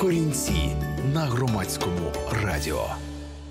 Корінці 0.00 0.76
на 1.14 1.20
громадському 1.20 2.12
радіо. 2.44 2.84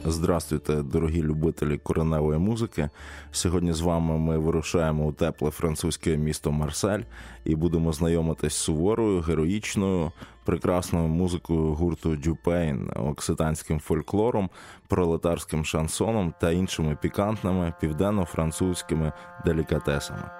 Здравствуйте, 0.05 0.75
дорогі 0.75 1.23
любителі 1.23 1.77
кореневої 1.77 2.39
музики. 2.39 2.89
Сьогодні 3.31 3.73
з 3.73 3.81
вами 3.81 4.17
ми 4.17 4.37
вирушаємо 4.37 5.05
у 5.05 5.11
тепле 5.11 5.51
французьке 5.51 6.17
місто 6.17 6.51
Марсель 6.51 7.01
і 7.45 7.55
будемо 7.55 7.93
знайомитись 7.93 8.53
з 8.53 8.57
суворою, 8.57 9.21
героїчною, 9.21 10.11
прекрасною 10.45 11.07
музикою 11.07 11.73
гурту 11.73 12.15
Дюпейн, 12.15 12.89
окситанським 12.95 13.79
фольклором, 13.79 14.49
пролетарським 14.87 15.65
шансоном 15.65 16.33
та 16.41 16.51
іншими 16.51 16.97
пікантними 17.01 17.73
південно-французькими 17.81 19.11
делікатесами. 19.45 20.38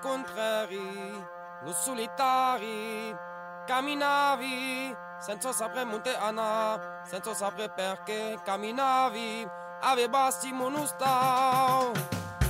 contrari, 0.00 1.26
lo 1.62 1.72
solitari, 1.72 3.14
camminavi 3.66 4.96
senza 5.20 5.52
sapere 5.52 5.84
Monte 5.84 6.16
Anna, 6.16 7.02
senza 7.04 7.34
sapere 7.34 7.70
perché 7.70 8.38
camminavi, 8.42 9.46
aveva 9.80 10.30
monustao, 10.52 11.92
stau, 11.92 11.92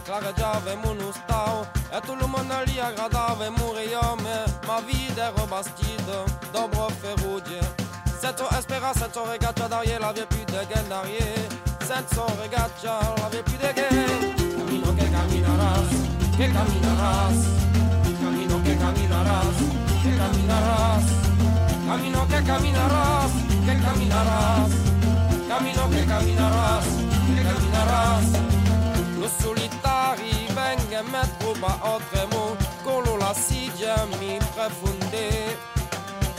clareggiavamo 0.04 0.92
non 0.92 1.12
stau, 1.12 1.66
e 1.90 2.00
tu 2.00 2.14
lo 2.14 2.26
lì 2.64 2.78
agradava 2.78 3.44
e 3.44 3.48
moriamo, 3.50 4.44
ma 4.66 4.80
vita 4.80 5.32
era 5.32 5.46
bastida, 5.46 6.22
dobro 6.52 6.88
ferrugine. 6.88 7.74
Senza 8.18 8.48
espera, 8.56 8.92
senza 8.92 9.22
regaccia, 9.24 9.66
d'aria 9.66 9.98
la 9.98 10.12
vie 10.12 10.26
più 10.26 10.44
de 10.44 10.66
gain 10.66 10.88
d'aria, 10.88 11.24
senza 11.80 12.24
regaccia, 12.38 12.98
la 13.16 13.28
vie 13.28 13.42
più 13.42 13.56
de 13.56 13.72
gain, 13.72 14.34
cammino 14.56 14.94
che 14.94 15.10
camminerà. 15.10 15.99
Que 16.40 16.48
caminarás, 16.48 17.36
camino 18.22 18.62
que 18.62 18.74
caminarás, 18.78 19.56
que 20.02 20.16
caminarás, 20.16 21.04
camino 21.86 22.26
que 22.28 22.42
caminarás, 22.42 23.30
que 23.66 23.74
caminarás, 23.84 24.70
camino 25.50 25.90
que 25.90 26.04
caminarás, 26.06 26.84
que 27.34 27.42
caminarás. 27.42 28.24
Los 29.20 29.32
solitari 29.32 30.48
venga 30.56 31.02
metro 31.12 31.52
ba 31.60 31.76
otremo, 31.94 32.56
colo 32.84 33.18
la 33.18 33.34
sidia 33.34 34.06
mi 34.18 34.38
profonde. 34.54 35.58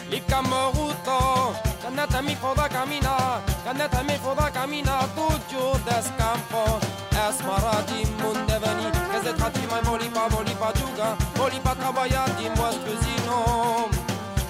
Li 0.10 0.20
camoruto, 0.22 1.54
cannata 1.84 2.24
mi 2.24 2.36
foda 2.36 2.68
camina, 2.68 3.40
cannata 3.64 4.02
mi 4.02 4.18
foda 4.18 4.50
camina, 4.50 4.98
tujo 5.14 5.78
descampo. 5.86 6.80
Esmara 7.12 7.84
di 7.86 8.04
Voli 11.92 12.08
pa 12.08 12.08
travaia 12.08 12.24
di 12.36 12.50
moi 12.56 12.72
scusino 12.74 13.90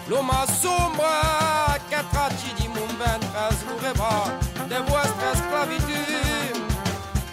L'uma 0.05 0.45
sombra 0.45 1.77
Che 1.89 2.03
tratti 2.09 2.53
di 2.55 2.67
mun 2.67 2.97
ventre 2.97 3.55
Slureva 3.57 4.37
De 4.67 4.79
vuestra 4.81 5.31
esclavitud 5.31 6.69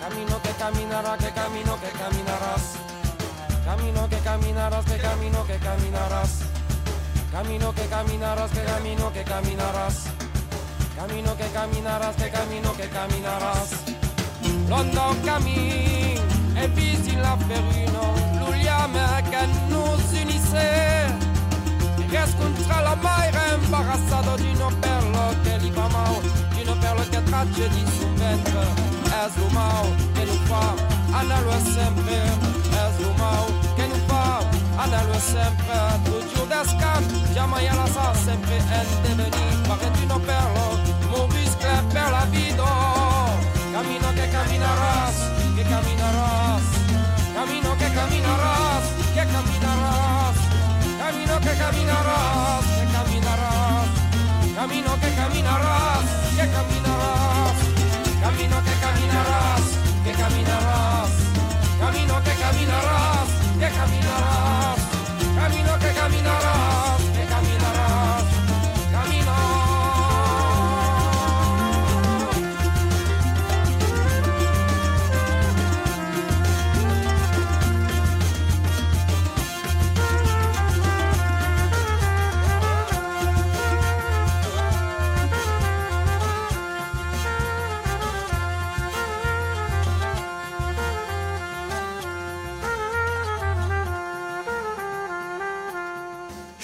Camino 0.00 0.40
que 0.40 0.54
caminará 0.56 1.16
Que 1.16 1.32
camino 1.32 1.78
que 1.80 1.90
caminarás. 1.98 2.78
Camino 3.64 4.08
que 4.08 4.20
caminarás 4.22 4.84
Que 4.84 4.96
camino 4.98 5.44
que 5.46 5.58
caminarás. 5.58 6.30
Camino 7.30 7.72
que 7.74 7.88
caminarás 7.88 8.50
Que 8.50 8.64
camino 8.64 9.12
que 9.12 9.24
caminarás. 9.24 9.94
Camino 10.96 11.36
que 11.36 11.48
caminarás 11.52 12.16
Que 12.16 12.30
camino 12.30 12.72
que 12.76 12.88
caminarás. 12.88 13.70
London 14.68 15.16
camin 15.24 16.37
et 16.62 16.68
puis 16.68 16.98
il 17.06 17.20
a 17.20 17.36
fait 17.46 17.62
une 17.82 18.38
l'oulia 18.38 18.88
qui 19.30 19.42
nous 19.70 20.20
unissait. 20.20 21.06
Reste 22.10 22.36
contre 22.38 22.68
la 22.68 22.96
mer 22.96 23.32
embarrassada 23.54 24.34
d'une 24.38 24.66
perle 24.80 25.18
que 25.44 25.62
l'Ibamao, 25.62 26.22
d'une 26.56 26.74
perle 26.80 27.04
que 27.12 27.30
tragédie 27.30 27.84
sous 27.98 28.12
maître. 28.18 28.62
Est-ce 29.06 29.38
le 29.40 29.52
mao 29.52 29.86
que 30.14 30.22
nous 30.28 30.42
pas, 30.48 30.74
en 31.12 31.30
allant 31.36 31.62
simple? 31.74 32.08
Est-ce 32.08 33.02
le 33.02 33.10
mao 33.20 33.46
que 33.76 33.82
nous 33.82 34.04
pas, 34.08 34.40
en 34.78 34.90
allant 34.90 35.20
simple? 35.20 35.72
Toujours 36.06 36.46
d'escape, 36.46 37.08
jamais 37.34 37.68
à 37.68 37.74
la 37.74 37.86
sauce, 37.86 38.24
simple 38.24 38.52
est 38.56 38.88
devenu. 39.04 39.44
Parait 39.68 39.92
d'une 39.98 40.24
perle, 40.24 40.58
mon 41.10 41.26
bus 41.28 41.54
clair 41.60 41.82
perd 41.92 42.12
la 42.12 42.24
vidéo. 42.32 42.64
Camino 43.72 44.08
que 44.16 44.26
caminarás, 44.32 45.18
que 45.56 45.62
caminarás. 45.62 46.47
Que 51.40 51.54
caminarás, 51.56 52.64
que 52.64 52.86
caminarás, 52.92 53.88
camino 54.56 55.00
que 55.00 55.14
caminarás, 55.14 56.04
que 56.36 56.48
caminarás, 56.50 56.87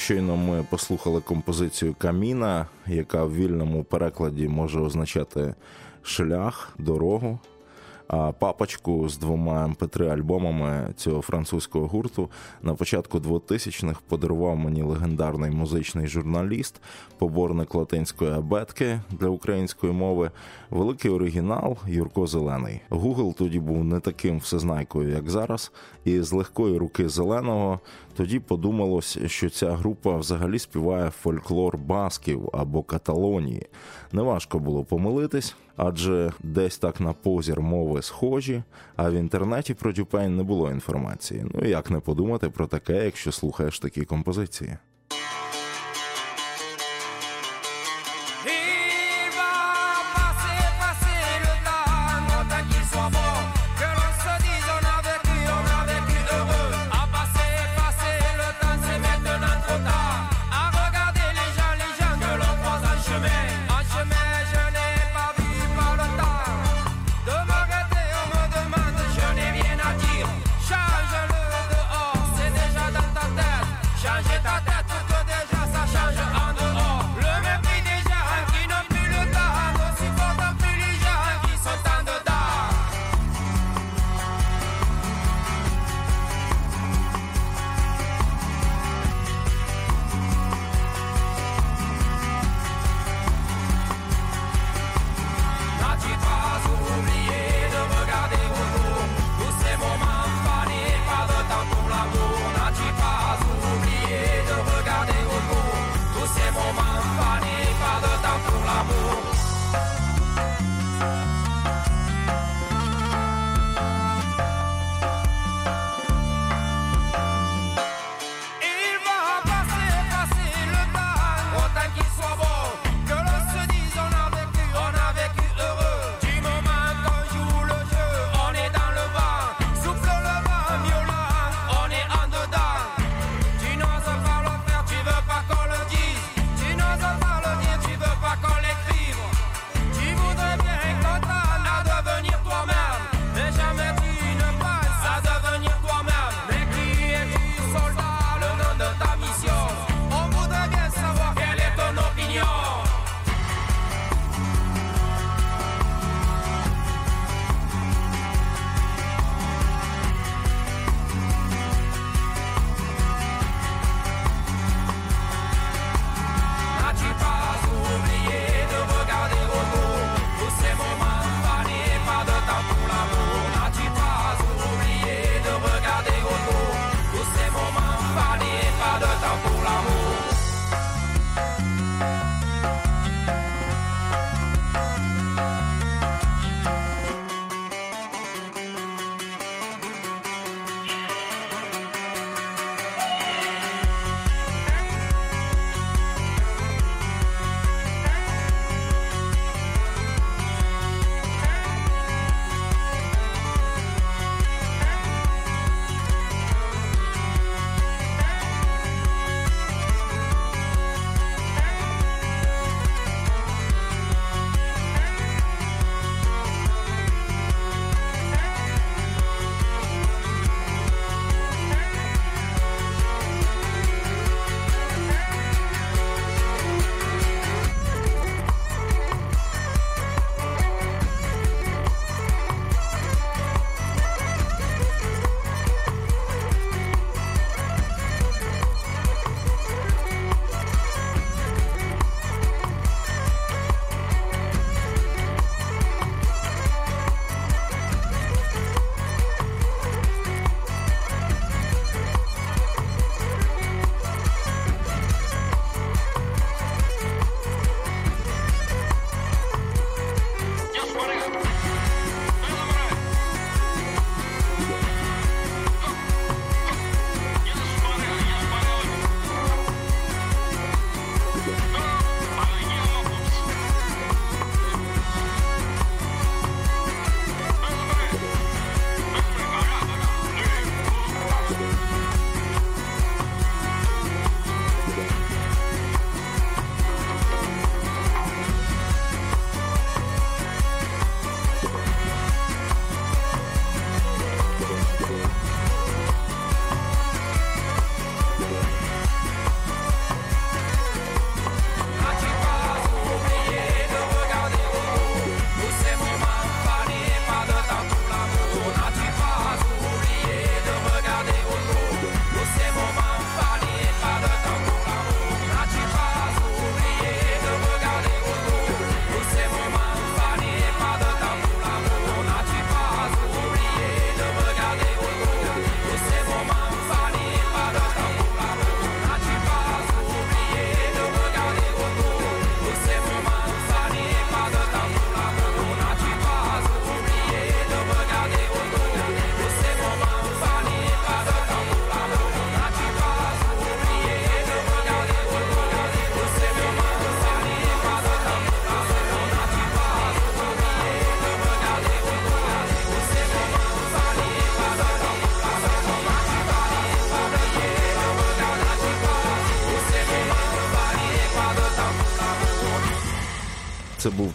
Щойно 0.04 0.36
ми 0.36 0.66
послухали 0.70 1.20
композицію 1.20 1.94
Каміна, 1.98 2.66
яка 2.86 3.24
в 3.24 3.34
вільному 3.34 3.84
перекладі 3.84 4.48
може 4.48 4.80
означати 4.80 5.54
шлях, 6.02 6.72
дорогу. 6.78 7.38
А 8.08 8.32
папочку 8.32 9.08
з 9.08 9.18
двома 9.18 9.66
МП3 9.66 10.08
альбомами 10.08 10.92
цього 10.96 11.22
французького 11.22 11.86
гурту 11.86 12.30
на 12.62 12.74
початку 12.74 13.18
2000-х 13.18 14.00
подарував 14.08 14.56
мені 14.56 14.82
легендарний 14.82 15.50
музичний 15.50 16.06
журналіст, 16.06 16.80
поборник 17.18 17.74
латинської 17.74 18.30
абетки 18.30 19.00
для 19.10 19.28
української 19.28 19.92
мови, 19.92 20.30
великий 20.70 21.10
оригінал 21.10 21.76
Юрко 21.86 22.26
Зелений. 22.26 22.80
Гугл 22.90 23.34
тоді 23.34 23.60
був 23.60 23.84
не 23.84 24.00
таким 24.00 24.38
всезнайкою, 24.38 25.10
як 25.10 25.30
зараз, 25.30 25.72
і 26.04 26.20
з 26.20 26.32
легкої 26.32 26.78
руки 26.78 27.08
зеленого 27.08 27.80
тоді 28.16 28.40
подумалось, 28.40 29.18
що 29.26 29.50
ця 29.50 29.72
група 29.72 30.16
взагалі 30.16 30.58
співає 30.58 31.10
фольклор 31.10 31.78
басків 31.78 32.50
або 32.52 32.82
Каталонії. 32.82 33.66
Неважко 34.12 34.58
було 34.58 34.84
помилитись, 34.84 35.56
адже 35.76 36.32
десь 36.42 36.78
так 36.78 37.00
на 37.00 37.12
позір 37.12 37.60
мови 37.60 38.02
схожі, 38.02 38.62
а 38.96 39.10
в 39.10 39.14
інтернеті 39.14 39.74
про 39.74 39.92
Дюпейн 39.92 40.36
не 40.36 40.42
було 40.42 40.70
інформації. 40.70 41.44
Ну 41.54 41.68
як 41.68 41.90
не 41.90 42.00
подумати 42.00 42.50
про 42.50 42.66
таке, 42.66 43.04
якщо 43.04 43.32
слухаєш 43.32 43.78
такі 43.78 44.04
композиції. 44.04 44.76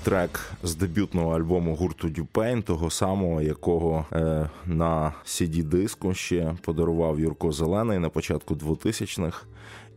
Трек 0.09 0.51
з 0.63 0.75
дебютного 0.75 1.35
альбому 1.35 1.75
гурту 1.75 2.09
Дюпейн, 2.09 2.61
того 2.61 2.89
самого, 2.89 3.41
якого 3.41 4.05
е, 4.13 4.49
на 4.65 5.13
cd 5.25 5.63
диску 5.63 6.13
ще 6.13 6.55
подарував 6.61 7.19
Юрко 7.19 7.51
Зелений 7.51 7.99
на 7.99 8.09
початку 8.09 8.53
2000-х. 8.55 9.45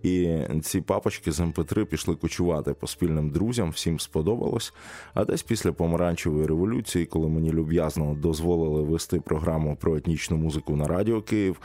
І 0.03 0.39
ці 0.63 0.81
папочки 0.81 1.33
з 1.33 1.41
МП3 1.41 1.85
пішли 1.85 2.15
кочувати 2.15 2.73
по 2.73 2.87
спільним 2.87 3.31
друзям, 3.31 3.71
всім 3.71 4.01
сподобалось. 4.01 4.75
А 5.15 5.25
десь 5.25 5.43
після 5.43 5.73
помаранчевої 5.73 6.47
революції, 6.47 7.07
коли 7.07 7.29
мені 7.29 7.53
люб'язно 7.53 8.15
дозволили 8.15 8.83
вести 8.83 9.21
програму 9.21 9.77
про 9.77 9.97
етнічну 9.97 10.37
музику 10.37 10.77
на 10.77 10.87
Радіо 10.87 11.23
Київ, 11.23 11.61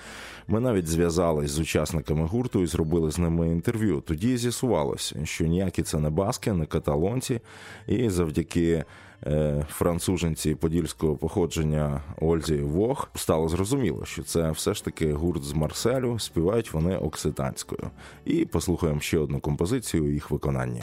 ми 0.48 0.60
навіть 0.60 0.88
зв'язались 0.88 1.51
з 1.51 1.60
учасниками 1.60 2.25
гурту 2.25 2.62
і 2.62 2.65
зробили 2.65 3.12
з 3.12 3.20
ними 3.20 3.50
інтерв'ю. 3.50 4.03
Тоді 4.06 4.38
з'ясувалося, 4.38 5.25
що 5.25 5.46
ніякі 5.46 5.84
це 5.84 6.00
не 6.00 6.10
баски, 6.10 6.53
не 6.53 6.65
каталонці, 6.65 7.41
і 7.88 8.10
завдяки. 8.10 8.86
Е, 9.26 9.66
француженці 9.70 10.56
подільського 10.56 11.16
походження 11.16 12.02
Ользі 12.22 12.56
Вог 12.56 13.10
стало 13.16 13.50
зрозуміло, 13.50 14.06
що 14.06 14.24
це 14.24 14.52
все 14.52 14.74
ж 14.74 14.86
таки 14.86 15.14
гурт 15.14 15.44
з 15.44 15.54
Марселю. 15.54 16.20
Співають 16.20 16.74
вони 16.74 16.98
окситанською. 16.98 17.90
І 18.26 18.46
послухаємо 18.46 19.00
ще 19.00 19.18
одну 19.18 19.40
композицію 19.40 20.14
їх 20.14 20.32
виконанні. 20.32 20.82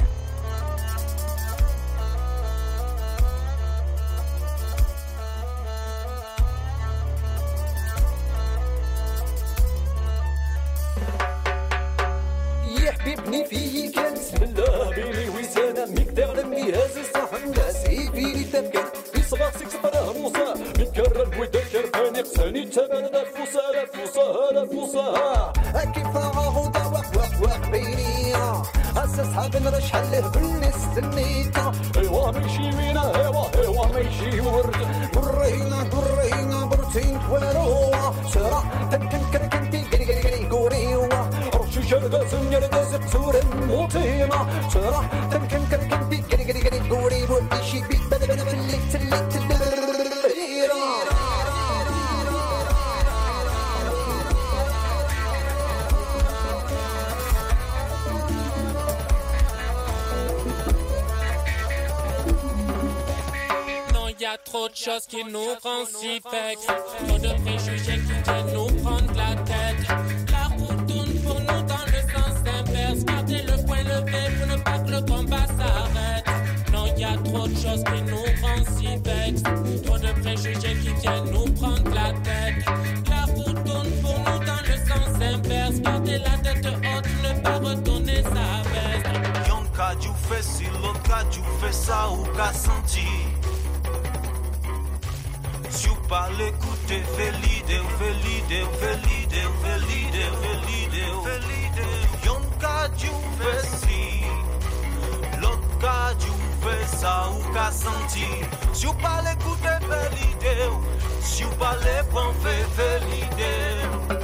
koute 96.74 97.02
Felide, 97.16 97.78
felide, 97.98 98.66
felide, 98.80 99.42
felide, 99.62 100.22
felide, 100.42 101.04
felide 101.24 101.86
Yon 102.24 102.42
ka 102.60 102.88
djou 102.98 103.20
fe 103.38 103.54
si 103.78 104.02
Lot 105.42 105.62
ka 105.82 106.12
djou 106.18 106.50
fe 106.64 106.76
sa 106.96 107.14
ou 107.30 107.54
ka 107.54 107.70
santi. 107.70 108.28
Si 108.72 108.86
ou 108.86 108.94
pale 109.02 109.36
koute 109.44 109.78
felide 109.88 110.70
Si 111.22 111.44
ou 111.44 111.58
pale 111.60 111.96
pan 112.12 112.32
fe 112.42 112.58
felide 112.78 114.23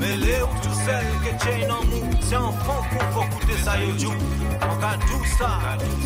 Mais 0.00 0.16
Léo, 0.16 0.48
tu 0.62 0.68
sais 0.84 1.04
que 1.22 1.44
chain 1.44 1.70
en 1.70 1.84
mou, 1.84 2.10
c'est 2.20 2.34
un 2.34 2.50
fond 2.64 2.82
pour 2.90 3.02
faut 3.22 3.36
coûter 3.38 3.58
ça, 3.62 3.78
yo, 3.78 3.96
jou. 3.98 4.12
On 4.62 4.82
a 4.84 4.94
tout 5.06 5.24
ça, 5.38 5.58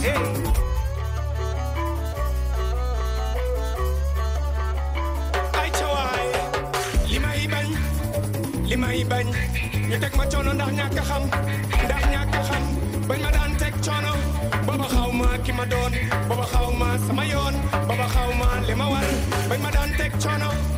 hey! 0.04 0.14
li 8.74 8.80
may 8.80 9.04
bañ 9.10 9.26
ñu 9.88 9.96
teg 10.02 10.12
ma 10.18 10.24
coono 10.32 10.52
ndax 10.54 10.70
ñàkk 10.78 10.98
xam 11.08 11.22
ndax 11.86 12.02
ñàkk 12.12 12.34
xam 12.48 12.62
bañ 13.08 13.18
ma 13.24 13.30
daan 13.36 13.52
teg 13.60 13.74
coono 13.86 14.12
booba 14.66 14.86
xaw 14.94 15.08
ki 15.44 15.52
ma 15.58 15.64
doon 15.72 15.92
booba 16.28 16.44
xaw 16.52 16.68
ma 16.80 16.88
sama 17.06 17.24
yoon 17.32 17.54
booba 17.88 18.06
xaw 18.14 18.30
ma 18.40 18.48
li 18.66 18.74
ma 18.80 18.86
war 18.92 19.06
bañ 19.48 19.60
ma 19.64 19.70
daan 19.76 19.90
teg 19.98 20.12
coono 20.22 20.73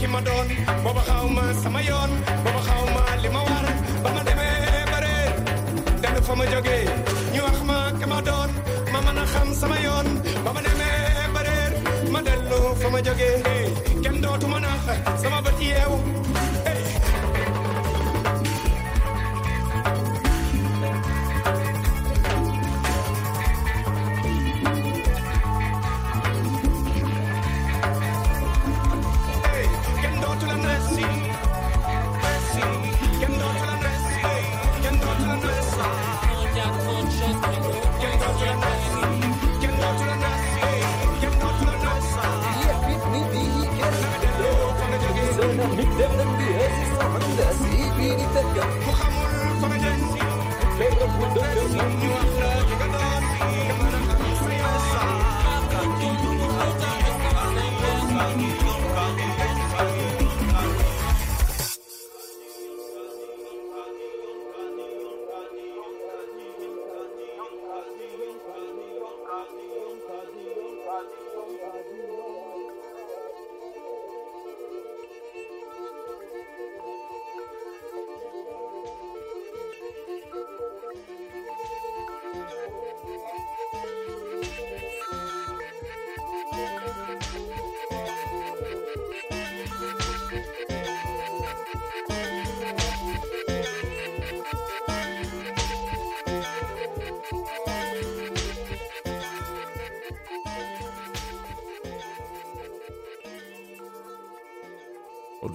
ki 0.00 0.06
ma 0.06 0.20
doon 0.20 0.48
booba 0.84 1.02
xaw 1.08 1.26
ma 1.36 1.44
sama 1.62 1.80
yoon 1.88 2.10
booba 2.44 2.60
xaw 2.66 2.82
ma 2.94 3.02
li 3.22 3.28
ma 3.36 3.40
war. 3.48 3.66
Ba 4.02 4.08
ma 4.16 4.22
demee 4.28 4.84
bare 4.92 5.14
dellu 6.02 6.20
fa 6.28 6.34
ma 6.40 6.44
jógee. 6.52 6.84
Ñu 7.34 7.40
wax 7.46 7.58
ma 7.68 7.78
ki 7.98 8.06
ma 8.12 8.18
doon 8.28 8.50
ma 8.92 8.98
mën 9.06 9.18
a 9.22 9.24
xam 9.32 9.48
sama 9.60 9.76
yoon. 9.86 10.06
Ba 10.44 10.50
ma 10.56 10.60
demee 10.66 11.28
bare 11.34 11.56
ma 12.12 12.20
dellu 12.26 12.58
fa 12.80 12.88
ma 12.94 12.98
jógee. 13.06 13.36
Kenn 14.02 14.16
dootuma 14.24 14.58
nax 14.64 14.80
sama 15.22 15.38
bët 15.44 15.58
yeewu 15.68 15.96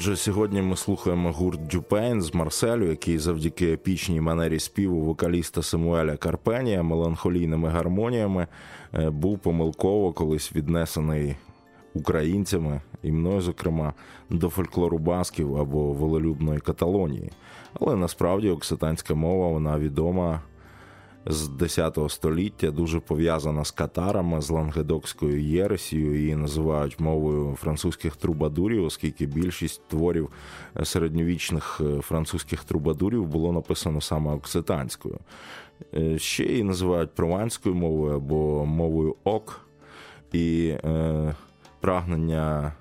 Отже, 0.06 0.16
сьогодні 0.16 0.62
ми 0.62 0.76
слухаємо 0.76 1.32
гурт 1.32 1.68
Дюпейн 1.68 2.22
з 2.22 2.34
Марселю, 2.34 2.90
який 2.90 3.18
завдяки 3.18 3.74
епічній 3.74 4.22
манері 4.22 4.60
співу 4.60 5.02
вокаліста 5.02 5.64
Самуеля 5.64 6.18
Карпенія 6.18 6.84
меланхолійними 6.84 7.70
гармоніями 7.70 8.48
е, 8.94 9.10
був 9.10 9.40
помилково 9.40 10.14
колись 10.14 10.56
віднесений 10.56 11.36
українцями 11.94 12.82
і 13.04 13.12
мною, 13.12 13.42
зокрема, 13.42 13.94
до 14.30 14.50
фольклору 14.50 14.98
басків 14.98 15.58
або 15.58 15.94
волелюбної 15.94 16.60
Каталонії. 16.60 17.32
Але 17.74 17.96
насправді 17.96 18.50
окситанська 18.50 19.16
мова 19.16 19.48
вона 19.48 19.80
відома 19.80 20.42
з 21.26 21.48
10 21.48 21.98
століття, 22.08 22.72
дуже 22.72 23.00
пов'язана 23.00 23.66
з 23.66 23.72
катарами, 23.72 24.42
з 24.42 24.50
лангедокською 24.50 25.42
єресією. 25.42 26.20
Її 26.20 26.36
називають 26.36 27.00
мовою 27.00 27.56
французьких 27.62 28.16
трубадурів, 28.16 28.84
оскільки 28.84 29.26
більшість 29.26 29.88
творів 29.88 30.30
середньовічних 30.84 31.82
е, 31.82 32.02
французьких 32.02 32.64
трубадурів 32.64 33.26
було 33.28 33.52
написано 33.52 34.02
саме 34.02 34.34
окситанською. 34.34 35.20
Е, 35.94 36.20
Ще 36.20 36.44
її 36.44 36.64
називають 36.64 37.16
прованською 37.16 37.76
мовою 37.76 38.16
або 38.16 38.66
мовою 38.66 39.16
ок. 39.24 39.62
І 40.32 40.76
е, 40.84 41.36
прагнення 41.82 42.74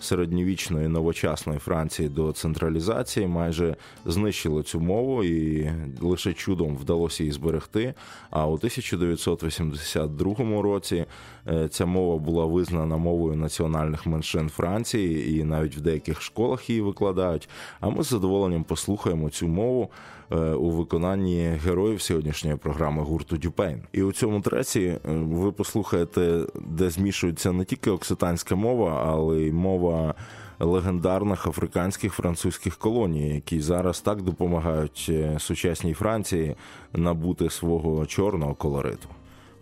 середньовічної 0.00 0.88
новочасної 0.88 1.58
Франції 1.58 2.08
до 2.08 2.32
централізації 2.32 3.26
майже 3.26 3.76
знищило 4.04 4.62
цю 4.62 4.80
мову, 4.80 5.24
і 5.24 5.70
лише 6.00 6.32
чудом 6.32 6.76
вдалося 6.76 7.22
її 7.22 7.32
зберегти. 7.32 7.94
А 8.30 8.46
у 8.46 8.52
1982 8.52 10.62
році 10.62 11.04
е, 11.48 11.68
ця 11.68 11.86
мова 11.86 12.18
була 12.18 12.44
визнана 12.44 12.96
мовою 12.96 13.36
національних 13.36 14.06
меншин 14.06 14.48
Франції, 14.48 15.38
і 15.38 15.44
навіть 15.44 15.76
в 15.76 15.80
деяких 15.80 16.22
школах 16.22 16.70
її 16.70 16.82
викладають. 16.82 17.48
А 17.80 17.88
ми 17.88 18.04
з 18.04 18.06
задоволенням 18.06 18.64
послухаємо 18.64 19.30
цю 19.30 19.48
мову. 19.48 19.90
Е, 20.32 20.36
У 20.36 20.70
виконанні 20.70 21.58
героїв 21.64 22.02
сьогоднішньої 22.02 22.56
програми 22.56 23.02
гурту 23.02 23.36
Дюпейн. 23.36 23.82
І 23.92 24.02
у 24.02 24.12
цьому 24.12 24.40
треці 24.40 24.80
е, 24.80 24.98
ви 25.12 25.52
послухаєте, 25.52 26.46
де 26.54 26.90
змішується 26.90 27.52
не 27.52 27.64
тільки 27.64 27.90
окситанська 27.90 28.54
мова, 28.54 29.04
але 29.06 29.40
й 29.40 29.52
мова 29.52 30.14
легендарних 30.60 31.46
африканських 31.46 32.12
французьких 32.12 32.76
колоній, 32.76 33.34
які 33.34 33.60
зараз 33.60 34.00
так 34.00 34.22
допомагають 34.22 35.06
е, 35.08 35.36
сучасній 35.38 35.94
Франції 35.94 36.56
набути 36.92 37.50
свого 37.50 38.06
чорного 38.06 38.54
колориту. 38.54 39.08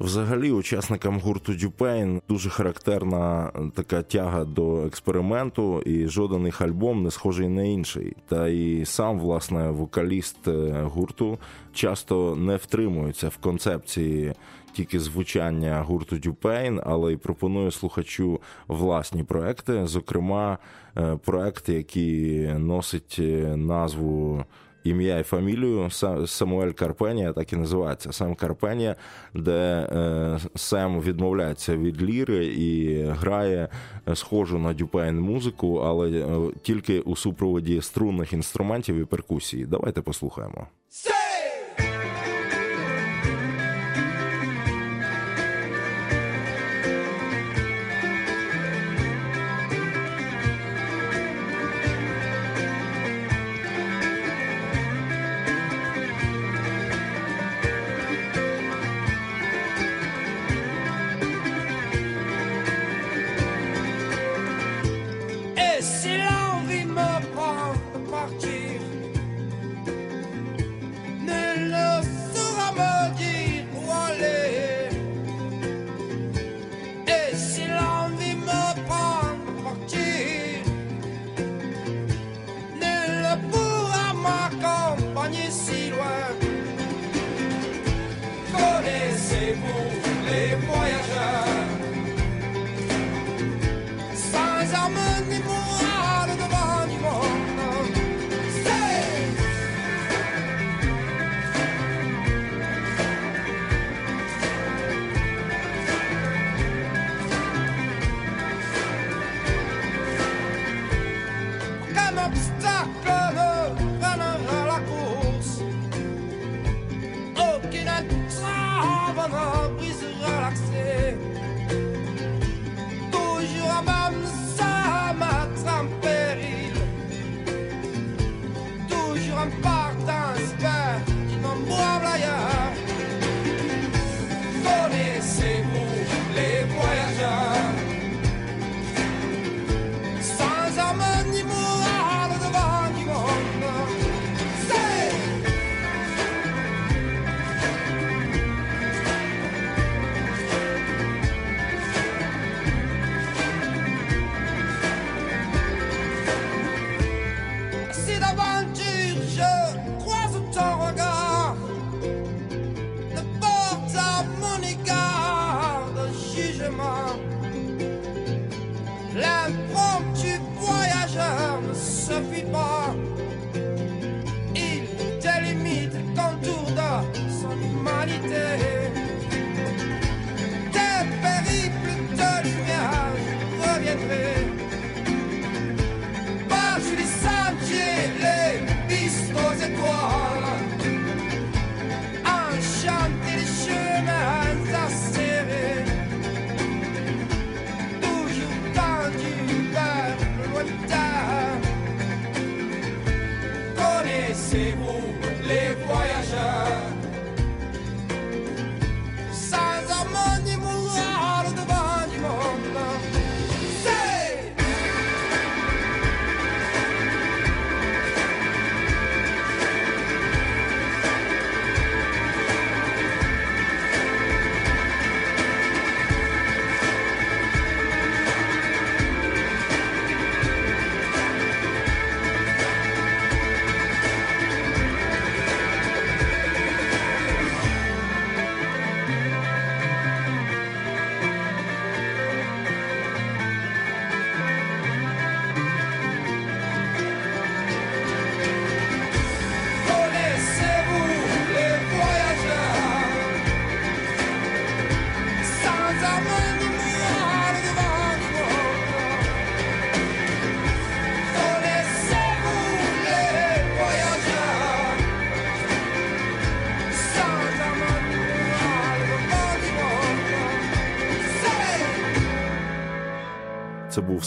Взагалі, 0.00 0.50
учасникам 0.50 1.20
гурту 1.20 1.54
Дюпейн 1.54 2.22
дуже 2.28 2.50
характерна 2.50 3.52
така 3.74 4.02
тяга 4.02 4.44
до 4.44 4.86
експерименту, 4.86 5.82
і 5.82 6.08
жоден 6.08 6.46
їх 6.46 6.60
альбом 6.60 7.02
не 7.02 7.10
схожий 7.10 7.48
на 7.48 7.62
інший. 7.62 8.16
Та 8.28 8.48
і 8.48 8.84
сам, 8.84 9.18
власне, 9.18 9.70
вокаліст 9.70 10.48
е, 10.48 10.82
гурту 10.82 11.38
часто 11.72 12.36
не 12.36 12.56
втримується 12.56 13.28
в 13.28 13.36
концепції 13.36 14.34
тільки 14.72 15.00
звучання 15.00 15.82
гурту 15.82 16.18
Дюпейн, 16.18 16.80
але 16.86 17.12
й 17.12 17.16
пропонує 17.16 17.70
слухачу 17.70 18.40
власні 18.68 19.24
проекти, 19.24 19.86
зокрема, 19.86 20.58
е, 20.96 21.18
проект, 21.24 21.68
який 21.68 22.48
носить 22.48 23.16
е, 23.18 23.56
назву 23.56 24.44
ім'я 24.85 25.18
і 25.18 25.23
фамілію 25.23 25.90
Самуель 26.26 26.73
Карпенія, 26.73 27.32
так 27.32 27.52
і 27.52 27.56
називається 27.56 28.12
Сам 28.12 28.35
Карпенія, 28.35 28.97
де 29.35 29.88
е, 29.92 30.38
Сем 30.55 31.00
відмовляється 31.00 31.76
від 31.76 32.02
ліри 32.02 32.46
і 32.46 33.02
грає 33.02 33.68
е, 34.09 34.16
схожу 34.16 34.59
на 34.59 34.72
дюпейн 34.72 35.20
музику, 35.20 35.76
але 35.76 36.11
е, 36.11 36.52
тільки 36.62 37.00
у 37.00 37.16
супроводі 37.16 37.81
струнних 37.81 38.33
інструментів 38.33 38.96
і 38.96 39.05
перкусії. 39.05 39.66
Давайте 39.66 40.02
послухаємо. 40.02 40.66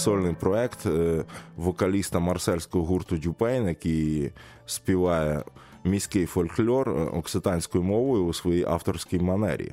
Сольний 0.02 0.34
проект 0.34 0.86
е, 0.86 1.24
вокаліста 1.58 2.20
марсельського 2.20 2.86
гурту 2.86 3.18
Дюпейн, 3.18 3.68
який 3.68 4.32
співає 4.66 5.44
міський 5.84 6.26
фольклор 6.26 6.90
е, 6.90 6.92
окситанською 6.92 7.84
мовою 7.84 8.26
у 8.26 8.34
своїй 8.34 8.64
авторській 8.64 9.20
манері. 9.20 9.72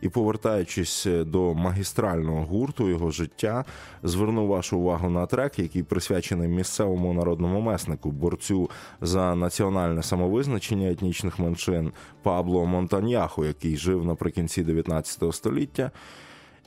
І 0.00 0.08
повертаючись 0.08 1.06
е, 1.06 1.24
до 1.24 1.54
магістрального 1.54 2.42
гурту 2.42 2.88
його 2.88 3.10
життя, 3.10 3.64
зверну 4.02 4.46
вашу 4.46 4.78
увагу 4.78 5.10
на 5.10 5.26
трек, 5.26 5.58
який 5.58 5.82
присвячений 5.82 6.48
місцевому 6.48 7.12
народному 7.12 7.60
меснику, 7.60 8.10
борцю 8.10 8.70
за 9.00 9.34
національне 9.34 10.02
самовизначення 10.02 10.90
етнічних 10.90 11.38
меншин 11.38 11.92
Пабло 12.22 12.66
Монтаньяху, 12.66 13.44
який 13.44 13.76
жив 13.76 14.04
наприкінці 14.04 14.62
19 14.62 15.34
століття. 15.34 15.90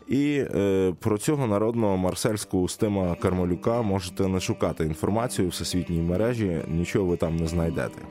І 0.07 0.45
е, 0.55 0.93
про 0.99 1.17
цього 1.17 1.47
народного 1.47 1.97
марсельського 1.97 2.63
Устима 2.63 3.15
Кармалюка 3.15 3.81
можете 3.81 4.27
не 4.27 4.39
шукати 4.39 4.83
інформацію 4.83 5.47
в 5.47 5.51
всесвітній 5.51 6.01
мережі, 6.01 6.61
нічого 6.67 7.05
ви 7.05 7.17
там 7.17 7.35
не 7.35 7.47
знайдете. 7.47 8.01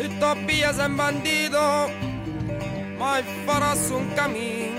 L'utopia 0.00 0.70
es 0.70 0.78
un 0.78 0.96
bandito, 0.96 1.62
mai 2.96 3.22
farà 3.44 3.72
un 3.98 4.06
cammin. 4.16 4.72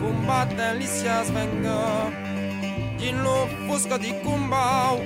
Combatte 0.00 0.74
l'Isia 0.74 1.22
svenga, 1.24 2.10
din 3.04 3.16
nou 3.22 3.48
fuscă 3.66 3.96
de 4.00 4.10
cumbau 4.22 5.00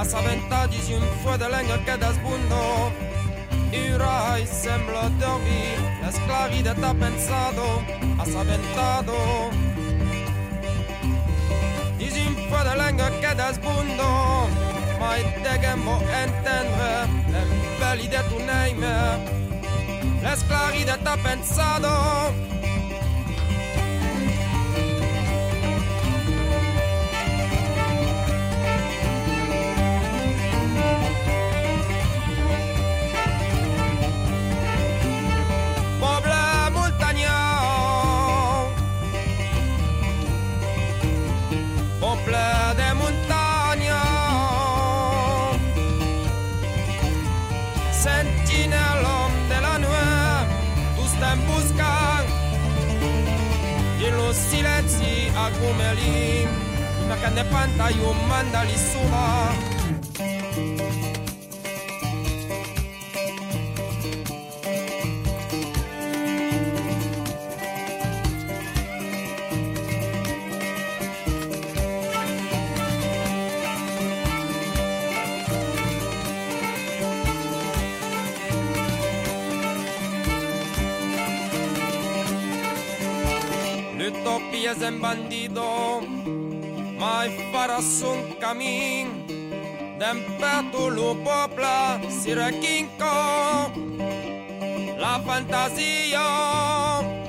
A 0.00 0.04
saventadis 0.04 0.88
un 0.88 1.06
fue 1.22 1.36
de 1.36 1.46
leña 1.46 1.76
que 1.84 1.94
desbundó 1.98 2.90
Ira 3.70 4.40
y 4.40 4.46
sembla 4.46 5.10
de 5.10 5.26
oír 5.26 5.78
Es 6.08 6.18
claridad 6.20 6.82
ha 6.82 6.94
pensado 6.94 7.82
Has 8.18 8.34
aventado 8.34 9.14
Dis 11.98 12.14
un 12.26 12.34
fue 12.48 12.64
de 12.64 12.76
leña 12.82 13.10
que 13.20 13.34
desbundó 13.42 14.48
Majd 14.98 15.26
degen 15.44 15.84
mo 15.84 16.00
entendre 16.24 17.06
Nem 17.32 17.48
feli 17.78 18.08
de 18.08 18.22
tu 18.30 18.38
neime 18.38 19.40
Lesz 20.22 20.44
claridad 20.44 21.06
ha 21.06 21.16
pensado. 21.16 22.32
kumelin, 55.60 56.48
mikä 57.08 57.30
ne 57.30 57.44
pantajumman 57.44 58.52
dalisuma. 58.52 59.54
en 84.90 85.00
bandido 85.00 86.00
Mai 86.98 87.30
fara 87.52 87.80
son 87.80 88.18
camin 88.40 89.06
Dem 90.00 90.18
petulu 90.40 91.08
popla 91.24 92.00
si 92.08 92.32
requinco. 92.32 93.14
La 94.96 95.20
fantasia 95.26 96.26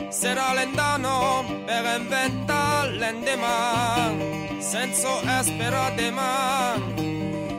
sarà 0.10 0.54
l'endano 0.54 1.44
per 1.66 1.84
inventar 2.00 2.88
l'endemà 3.00 4.12
Senso 4.60 5.14
esperate 5.40 6.12
man 6.12 6.80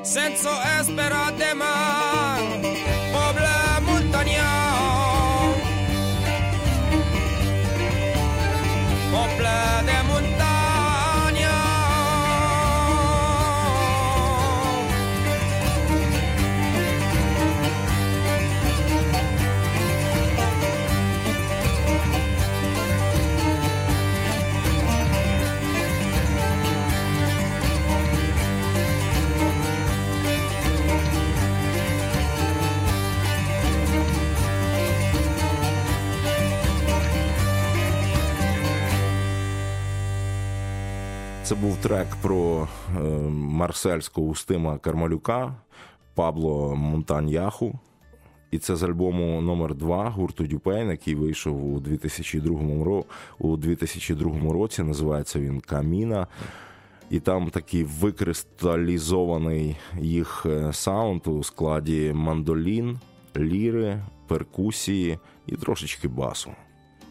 Senso 0.03 0.53
esperate 0.79 1.55
man 1.55 2.82
Це 41.53 41.59
був 41.59 41.77
трек 41.77 42.07
про 42.23 42.69
е, 42.97 43.01
марсельського 43.31 44.27
Устима 44.27 44.79
Кармалюка 44.79 45.55
Пабло 46.15 46.77
Монтаньяху. 46.77 47.79
І 48.51 48.59
це 48.59 48.77
з 48.77 48.83
альбому 48.83 49.41
номер 49.41 49.75
2 49.75 50.11
гурту 50.11 50.47
Дюпейн, 50.47 50.91
який 50.91 51.15
вийшов 51.15 51.75
у 51.75 51.81
2002, 51.81 52.61
ро- 52.61 53.05
у 53.39 53.57
2002 53.57 54.53
році. 54.53 54.83
Називається 54.83 55.41
він 55.41 55.61
Каміна. 55.61 56.27
І 57.11 57.21
там 57.21 57.51
такий 57.51 57.85
викристалізований 57.85 59.77
їх 60.01 60.47
е, 60.47 60.73
саунд 60.73 61.27
у 61.27 61.43
складі 61.43 62.13
мандолін, 62.15 62.99
ліри, 63.37 64.03
перкусії 64.29 65.19
і 65.47 65.57
трошечки 65.57 66.09
басу. 66.09 66.51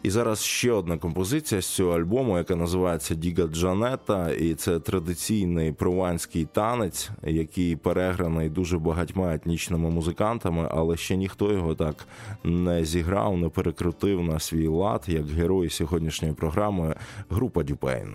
І 0.02 0.10
зараз 0.10 0.44
ще 0.44 0.72
одна 0.72 0.98
композиція 0.98 1.60
з 1.60 1.66
цього 1.66 1.92
альбому, 1.92 2.38
яка 2.38 2.56
називається 2.56 3.14
Діга 3.14 3.46
Джанета, 3.46 4.30
і 4.30 4.54
це 4.54 4.80
традиційний 4.80 5.72
прованський 5.72 6.44
танець, 6.52 7.10
який 7.22 7.76
переграний 7.76 8.48
дуже 8.48 8.78
багатьма 8.78 9.34
етнічними 9.34 9.90
музикантами, 9.90 10.68
але 10.70 10.96
ще 10.96 11.16
ніхто 11.16 11.52
його 11.52 11.74
так 11.74 12.06
не 12.44 12.84
зіграв, 12.84 13.38
не 13.38 13.48
перекрутив 13.48 14.22
на 14.22 14.38
свій 14.38 14.66
лад, 14.66 15.04
як 15.06 15.26
герої 15.26 15.70
сьогоднішньої 15.70 16.34
програми 16.34 16.94
група 17.30 17.62
Дюпейн. 17.62 18.14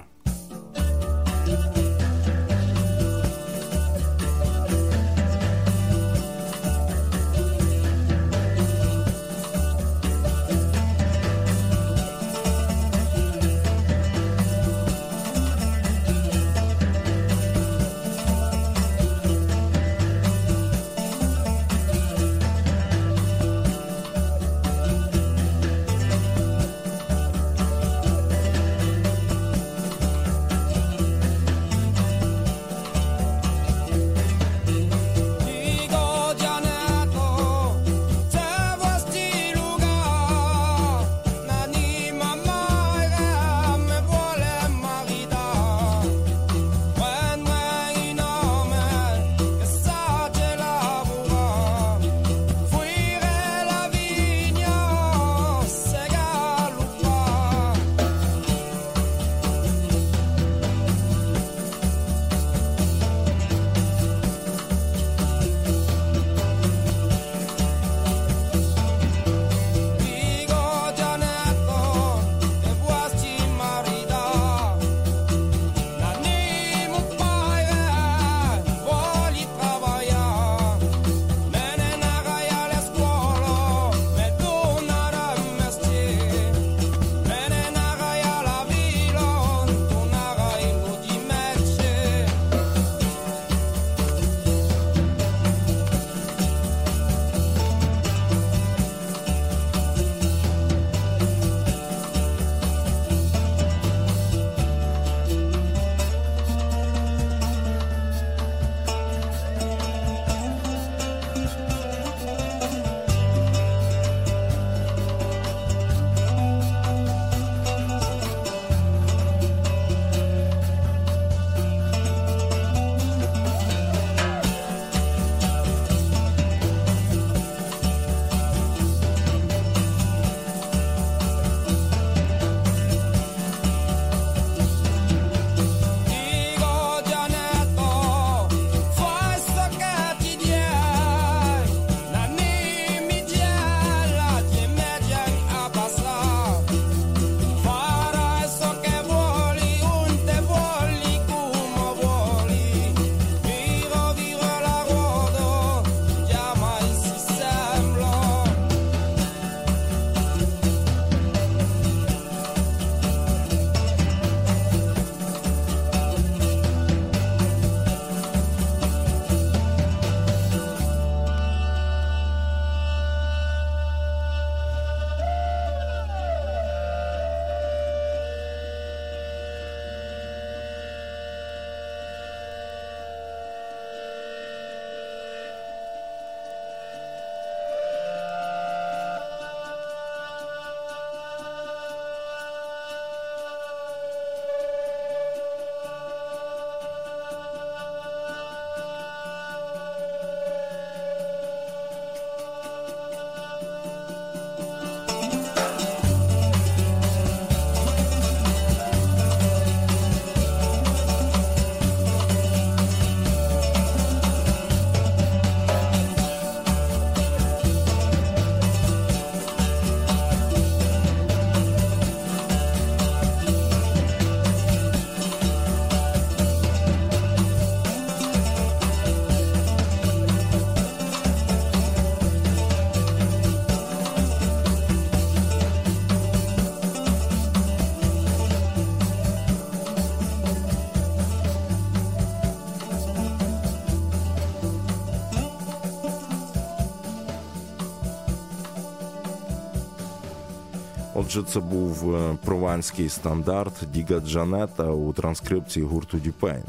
Отже, 251.37 251.49
це 251.49 251.59
був 251.59 252.15
е, 252.15 252.37
прованський 252.45 253.09
стандарт 253.09 253.73
Діга 253.93 254.19
Джанета 254.19 254.91
у 254.91 255.13
транскрипції 255.13 255.85
гурту 255.85 256.17
Дюпейн. 256.17 256.63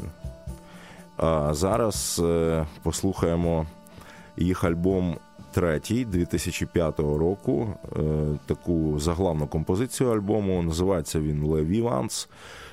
А 1.17 1.53
зараз 1.53 2.21
е, 2.23 2.65
послухаємо 2.83 3.65
їх 4.37 4.63
альбом 4.63 5.17
третій 5.51 6.05
2005 6.05 6.99
року. 6.99 7.67
Е, 7.97 7.99
таку 8.45 8.99
заглавну 8.99 9.47
композицію 9.47 10.11
альбому. 10.11 10.63
Називається 10.63 11.19
він 11.19 11.43
Le 11.43 11.65
Vivants, 11.65 12.27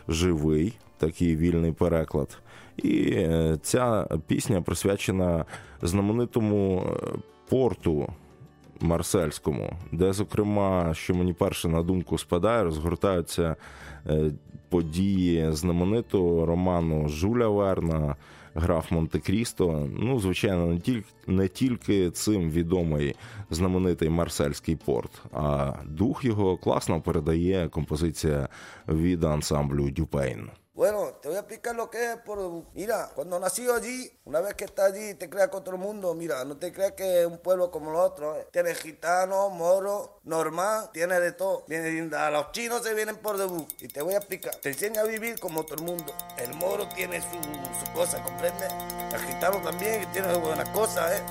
живий, 0.09 0.78
такий 0.98 1.37
вільний 1.37 1.72
переклад. 1.72 2.38
І 2.76 3.26
ця 3.62 4.09
пісня 4.26 4.62
присвячена 4.62 5.44
знаменитому 5.82 6.87
порту 7.48 8.09
Марсельському, 8.80 9.72
де, 9.92 10.12
зокрема, 10.12 10.94
що 10.94 11.14
мені 11.14 11.32
перше 11.32 11.68
на 11.68 11.82
думку 11.82 12.18
спадає, 12.18 12.64
розгортаються 12.64 13.56
е, 14.06 14.30
події 14.68 15.52
знаменитого 15.52 16.46
роману 16.46 17.08
Жуля 17.08 17.48
Верна. 17.48 18.16
Граф 18.58 18.92
Монте-Крісто. 18.92 19.90
Ну, 19.98 20.18
звичайно, 20.20 20.66
не 20.66 20.80
тільки 20.80 21.06
не 21.26 21.48
тільки 21.48 22.10
цим 22.10 22.50
відомий 22.50 23.14
знаменитий 23.50 24.08
Марсельський 24.08 24.76
порт, 24.76 25.22
а 25.32 25.72
дух 25.86 26.24
його 26.24 26.56
класно 26.56 27.00
передає 27.00 27.68
композиція 27.68 28.48
від 28.88 29.24
ансамблю 29.24 29.90
Дюпейн. 29.90 30.50
Bueno, 30.76 31.14
te 31.22 31.28
voy 31.28 31.38
a 31.38 31.40
explicar 31.40 31.74
lo 31.74 31.88
que 31.88 32.12
es 32.12 32.16
por 32.18 32.38
Mira, 32.74 33.10
cuando 33.14 33.40
nació 33.40 33.74
allí, 33.74 34.12
una 34.26 34.42
vez 34.42 34.52
que 34.52 34.66
estás 34.66 34.92
allí, 34.92 35.14
te 35.14 35.30
creas 35.30 35.48
con 35.48 35.60
otro 35.60 35.78
mundo. 35.78 36.12
Mira, 36.12 36.44
no 36.44 36.58
te 36.58 36.70
creas 36.70 36.92
que 36.92 37.22
es 37.22 37.26
un 37.26 37.38
pueblo 37.38 37.70
como 37.70 37.92
los 37.92 38.02
otros. 38.02 38.36
¿eh? 38.36 38.46
Tiene 38.52 38.74
gitano, 38.74 39.48
moro, 39.48 40.20
normal, 40.24 40.90
tiene 40.92 41.18
de 41.18 41.32
todo. 41.32 41.64
Vienen, 41.66 42.12
a 42.12 42.30
los 42.30 42.52
chinos 42.52 42.82
se 42.82 42.92
vienen 42.92 43.16
por 43.16 43.38
debut. 43.38 43.66
Y 43.80 43.88
te 43.88 44.02
voy 44.02 44.12
a 44.12 44.18
explicar. 44.18 44.54
Te 44.56 44.68
enseña 44.68 45.00
a 45.00 45.04
vivir 45.04 45.40
como 45.40 45.64
todo 45.64 45.76
el 45.76 45.82
mundo. 45.82 46.12
El 46.36 46.52
moro 46.52 46.86
tiene 46.90 47.22
su, 47.22 47.86
su 47.86 47.92
cosa, 47.94 48.22
¿comprendes? 48.22 48.70
El 49.14 49.20
gitano 49.20 49.62
también, 49.62 50.00
que 50.00 50.06
tiene 50.08 50.36
buenas 50.36 50.68
cosas, 50.68 51.10
¿eh? 51.10 51.22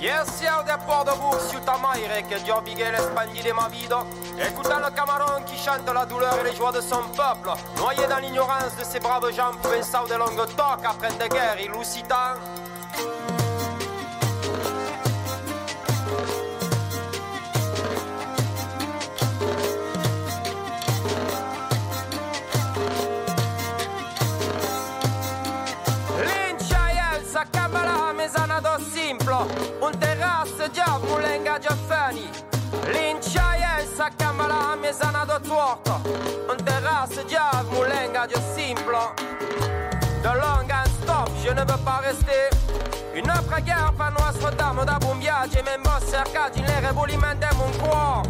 Yes, 0.00 0.42
ports 0.86 1.52
de 1.52 1.60
ta 1.60 1.76
maille 1.78 2.24
que 2.28 2.36
Dieu 2.40 2.60
bigué 2.64 2.90
l'espagnol 2.90 3.44
de 3.44 3.52
ma 3.52 3.68
vida. 3.68 4.04
Écoutant 4.38 4.80
le 4.80 4.90
camaron 4.90 5.44
qui 5.44 5.56
chante 5.56 5.88
la 5.92 6.04
douleur 6.04 6.36
et 6.40 6.44
les 6.44 6.56
joies 6.56 6.72
de 6.72 6.80
son 6.80 7.08
peuple, 7.14 7.50
noyé 7.76 8.06
dans 8.08 8.18
l'ignorance 8.18 8.71
De 8.78 8.84
ces 8.84 9.00
braves 9.00 9.30
gens 9.32 9.52
faisant 9.62 10.04
de 10.04 10.14
longues 10.14 10.46
talks 10.56 10.84
après 10.84 11.12
des 11.12 11.28
guerres 11.28 11.58
il 11.62 11.70
nous 11.70 11.84
cite 11.84 12.10
un. 12.10 12.34
L'inchaïe, 26.18 27.24
sa 27.24 27.44
caméra 27.44 28.12
un 28.12 28.50
ado 28.50 28.82
simple, 28.82 29.34
une 29.82 29.98
terrasse 29.98 30.70
d'ab 30.74 31.02
moulenga 31.08 31.58
d'offensif 31.58 32.44
sa 34.02 34.10
kamala 34.10 34.76
mi 34.80 34.88
je 34.88 34.94
zanado 34.94 35.38
tvorko 35.38 35.94
On 36.50 36.56
terrasse 36.64 37.24
diave, 37.28 37.66
mon 37.72 37.84
langage 37.84 38.38
simple 38.54 38.98
De 40.24 40.32
long 40.42 40.66
en 40.78 40.86
stop, 40.98 41.30
je 41.44 41.50
ne 41.50 41.60
veux 41.60 41.82
pas 41.84 42.00
rester. 42.08 42.44
Une 43.14 43.30
après-guerre 43.30 43.92
per 43.96 44.10
nostra 44.18 44.50
dame 44.50 44.84
da 44.84 44.98
buon 44.98 45.18
viaggio 45.18 45.58
E 45.58 45.62
même 45.62 45.92
cerca 46.10 46.48
di 46.52 46.60
le 46.60 46.80
ribolimenti 46.86 47.46
mon 47.58 47.70
cuore 47.78 48.28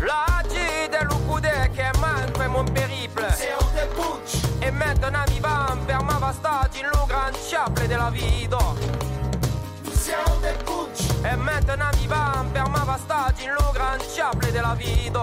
La 0.00 0.24
gide 0.48 0.98
l'ucudè 1.04 1.70
che 1.74 1.90
manque 2.00 2.46
mon 2.48 2.64
périple. 2.64 3.26
C'est 3.36 3.52
hors 3.54 3.72
de 3.76 3.86
putsch. 3.96 4.34
E 4.60 4.70
maintenant 4.70 5.28
vivant 5.28 5.76
per 5.86 6.02
ma 6.02 6.18
vasta 6.18 6.68
in 6.74 6.88
lo 6.92 7.04
grand 7.06 7.36
chaple 7.50 7.86
della 7.86 8.10
vita 8.10 9.11
E 10.04 11.36
maintenant 11.36 11.94
mi 12.00 12.08
va 12.08 12.44
per 12.52 12.68
ma 12.70 12.82
vastaggi 12.82 13.44
in 13.44 13.52
lo 13.52 13.70
gran 13.72 14.00
chaple 14.12 14.50
della 14.50 14.74
vita. 14.74 15.22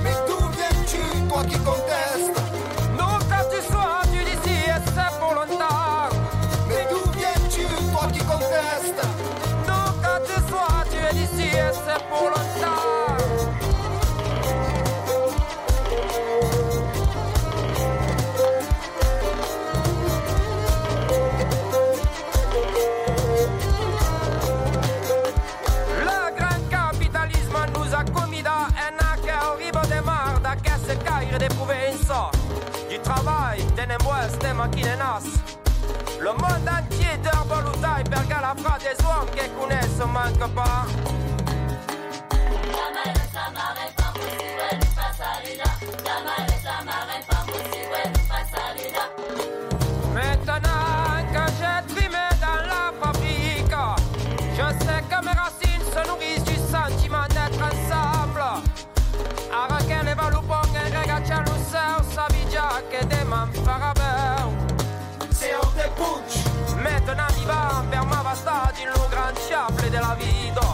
Mais 0.00 0.14
d'où 0.26 0.38
viens-tu, 0.56 1.26
toi 1.28 1.44
qui 1.44 1.58
contestes 1.64 2.40
Nunca 2.96 3.38
ci 3.50 3.60
sois, 3.68 4.02
tu 4.12 4.22
dis 4.22 4.38
si 4.44 4.54
et 4.54 4.80
c'est 4.94 5.18
pour 5.18 5.34
longtemps 5.34 6.08
Mais 6.68 6.86
d'où 6.88 7.02
viens-tu, 7.16 7.66
toi 7.90 8.06
qui 8.12 8.20
contestes 8.20 9.02
Nunca 9.66 10.20
ci 10.26 10.40
sois, 10.48 10.84
tu 10.90 10.96
es 10.96 11.12
d'ici 11.14 11.48
et 11.48 11.72
c'est 11.84 12.02
pour 12.08 12.30
maquinenas 34.74 35.24
Le 36.20 36.30
monde 36.32 36.68
entier 36.68 37.16
d'herbolutai 37.22 38.04
per 38.10 38.26
galafra 38.28 38.78
des 38.78 39.04
hommes 39.04 39.30
qui 39.34 39.48
connaissent 39.58 39.98
manque 39.98 40.54
pas 40.54 40.86
Maintenant 50.14 50.70
que 51.32 51.52
j'ai 51.58 51.94
trimé 51.94 52.24
dans 52.40 52.62
la 52.68 52.92
fabrique, 53.00 53.74
je 54.52 54.84
sais 54.84 55.02
que 55.10 55.24
mes 55.24 55.32
racines 55.32 55.86
se 55.92 56.08
nourrissent 56.08 56.44
du 56.44 56.54
sentiment 56.54 57.26
d'être 57.30 57.60
ensemble. 57.60 58.44
Arraquer 59.52 60.04
les 60.04 60.14
valupong 60.14 60.70
et 60.74 60.96
regacha 60.96 61.40
luceur, 61.40 62.00
sabidja 62.14 62.68
que 62.92 63.04
des 63.06 63.60
farabeu. 63.64 63.93
punch 65.94 66.42
Maintenant 66.76 67.32
vivant 67.38 67.88
vers 67.90 68.04
ma 68.04 68.22
gran 68.22 68.72
l'inograndiciabile 68.76 69.90
della 69.90 70.16
vita. 70.18 70.66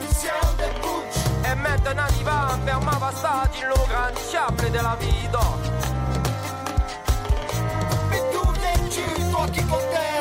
Insieme 0.00 0.54
del 0.56 0.72
punch 0.80 1.16
E 1.42 1.54
maintenant 1.54 2.10
vivant 2.12 2.64
vers 2.64 2.82
ma 2.82 2.98
gran 2.98 3.48
l'inograndiciabile 3.52 4.70
della 4.70 4.96
vita. 4.98 5.40
E 8.10 8.28
tu 8.30 8.52
leggi 8.60 9.00
i 9.00 9.22
fuochi 9.30 9.64
con 9.66 9.80
te 9.90 10.17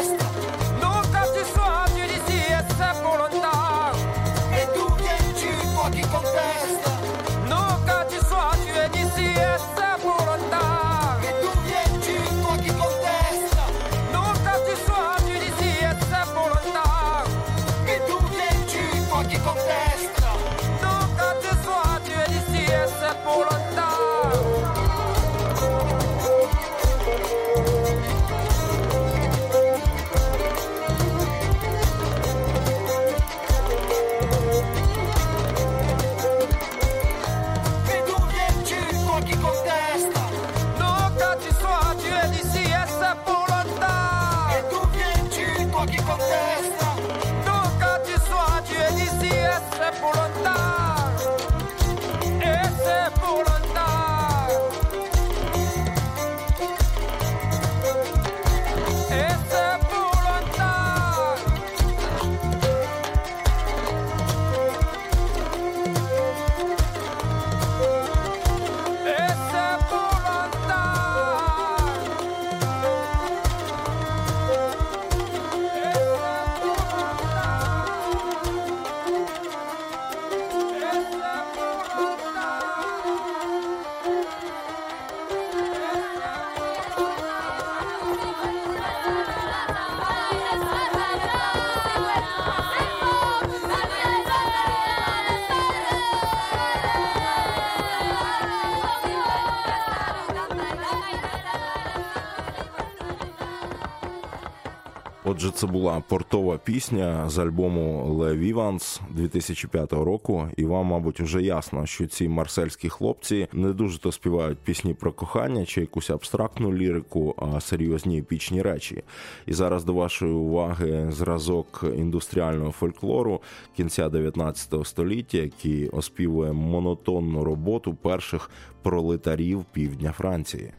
це 105.58 105.68
була 105.68 106.04
портова 106.08 106.58
пісня 106.58 107.30
з 107.30 107.38
альбому 107.38 108.16
Le 108.20 108.54
Vivants 108.54 109.02
2005 109.10 109.94
року. 109.94 110.48
І 110.58 110.66
вам, 110.66 110.86
мабуть, 110.86 111.20
вже 111.20 111.42
ясно, 111.42 111.86
що 111.86 112.08
ці 112.08 112.30
марсельські 112.30 112.90
хлопці 112.90 113.48
не 113.54 113.74
дуже 113.74 114.00
то 114.00 114.12
співають 114.12 114.58
пісні 114.58 114.94
про 114.94 115.12
кохання 115.12 115.66
чи 115.66 115.82
якусь 115.82 116.10
абстрактну 116.10 116.74
лірику, 116.74 117.36
а 117.38 117.60
серйозні 117.60 118.20
епічні 118.20 118.62
речі. 118.62 119.04
І 119.46 119.54
зараз 119.54 119.84
до 119.84 119.94
вашої 119.94 120.32
уваги 120.32 121.08
зразок 121.12 121.86
індустріального 121.98 122.72
фольклору 122.72 123.42
кінця 123.76 124.10
19 124.10 124.88
століття, 124.88 125.38
який 125.38 125.90
оспівує 125.90 126.52
монотонну 126.52 127.44
роботу 127.44 127.94
перших 127.94 128.50
пролетарів 128.82 129.66
півдня 129.74 130.12
Франції. 130.12 130.74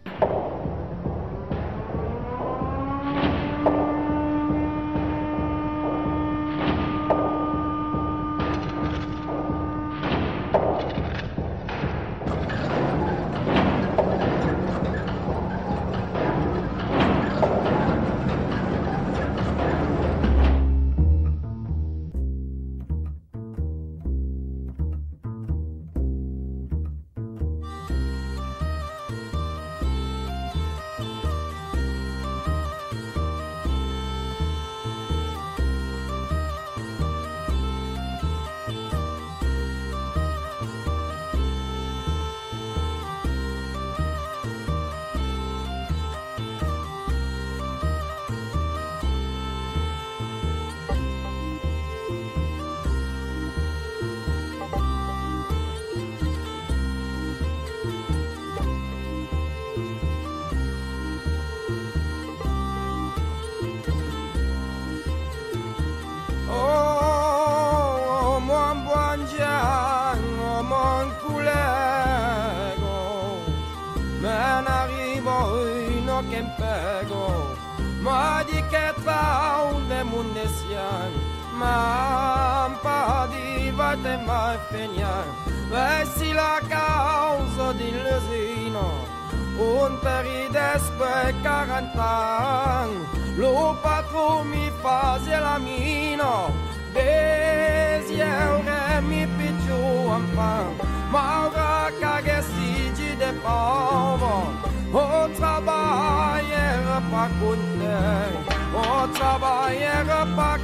Bellamino 95.39 96.51
Desière 96.93 99.01
mi 99.09 99.25
picciu 99.39 100.11
ampam 100.11 100.75
Maura 101.13 101.91
cagesi 102.01 102.91
di 102.97 103.15
de 103.15 103.31
povo 103.45 104.51
O 104.93 105.29
trabalhera 105.39 106.99
pa 107.11 107.25
conter 107.39 108.31
O 108.75 109.07
trabalhera 109.15 110.27
pa 110.35 110.59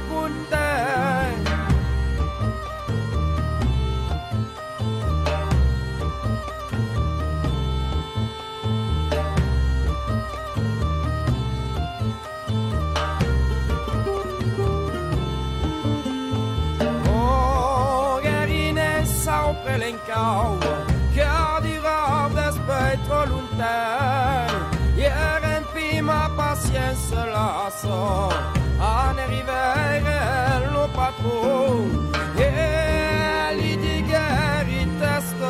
blinka 19.85 20.49
over. 20.49 20.77
Chiar 21.13 21.61
av 21.85 22.33
det 22.35 22.51
spøyt 22.57 23.03
volonter. 23.09 24.53
Gjør 24.97 25.45
en 25.55 25.65
pima 25.73 26.29
patience 26.37 27.15
laser. 27.33 28.33
Han 28.79 29.19
er 29.19 29.31
i 29.31 29.43
været, 29.47 30.73
lo 30.73 30.87
patron. 30.97 32.13
Heli 32.37 33.75
diger 33.83 34.65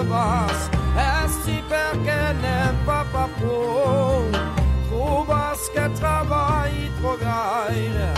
basse. 0.10 0.70
Est-ce 0.96 1.40
er 1.40 1.46
super 1.46 1.92
kenem 2.06 2.76
papapon. 2.86 4.32
Trovas 4.90 5.62
que 5.74 5.86
travaille 6.00 6.92
trop 7.02 7.18
gaire. 7.20 8.14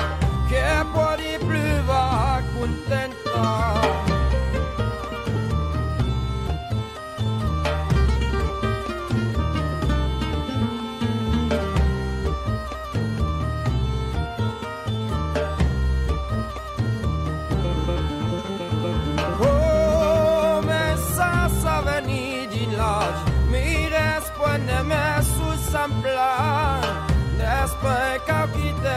Que 0.50 1.38
plus 1.48 1.82
va 1.88 2.42
contenta. 2.56 4.07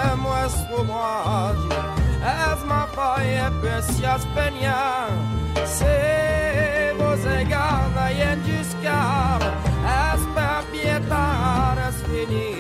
them 0.03 0.25
was 0.25 0.55
reward 0.71 1.59
as 2.23 2.59
my 2.65 2.85
fire 2.97 3.51
precious 3.61 4.23
peña 4.35 4.81
se 5.77 6.93
vos 6.99 7.23
egana 7.41 8.05
y 8.13 8.21
en 8.31 8.39
juscar 8.49 9.41
as 10.07 10.21
per 10.35 10.61
pietaras 10.73 11.97
fini 12.09 12.51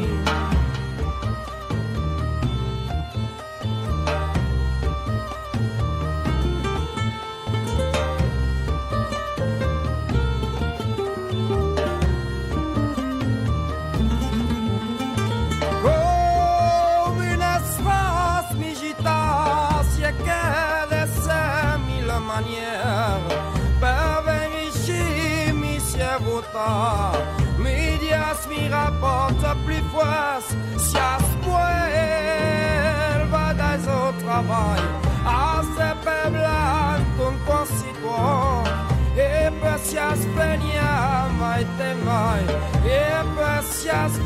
temps. 26.56 27.18
Medias 27.58 28.48
mi 28.48 28.68
rapporta 28.70 29.56
plus 29.66 29.84
fuas, 29.92 30.46
si 30.78 30.98
as 30.98 31.26
puel 31.44 33.20
va 33.32 33.54
dais 33.54 33.86
o 33.88 34.14
trabalho, 34.24 34.90
a 35.26 35.64
se 35.76 35.90
peblar 36.06 37.00
ton 37.18 37.36
constituó. 37.48 38.64
E 39.18 39.52
per 39.62 39.80
si 39.80 39.98
as 39.98 40.20
mai 40.36 41.66
si 43.72 43.90
as 43.90 44.18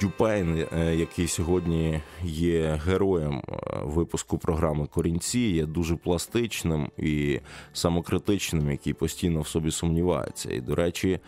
Дюпейн, 0.00 0.66
е, 0.72 0.96
який 0.96 1.28
сьогодні 1.28 2.00
є 2.24 2.80
героєм 2.86 3.34
е, 3.34 3.52
випуску 3.82 4.38
програми 4.38 4.86
Корінці, 4.86 5.40
є 5.40 5.66
дуже 5.66 5.96
пластичним 5.96 6.90
і 6.98 7.40
самокритичним, 7.72 8.70
який 8.70 8.92
постійно 8.92 9.40
в 9.40 9.48
собі 9.48 9.70
сумнівається. 9.70 10.52
І, 10.52 10.60
до 10.60 10.74
речі, 10.74 11.20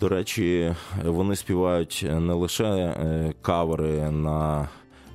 до 0.00 0.08
речі, 0.08 0.74
вони 1.04 1.36
співають 1.36 2.06
не 2.08 2.34
лише 2.34 2.64
е, 2.64 3.32
кавери 3.42 4.10
на 4.10 4.68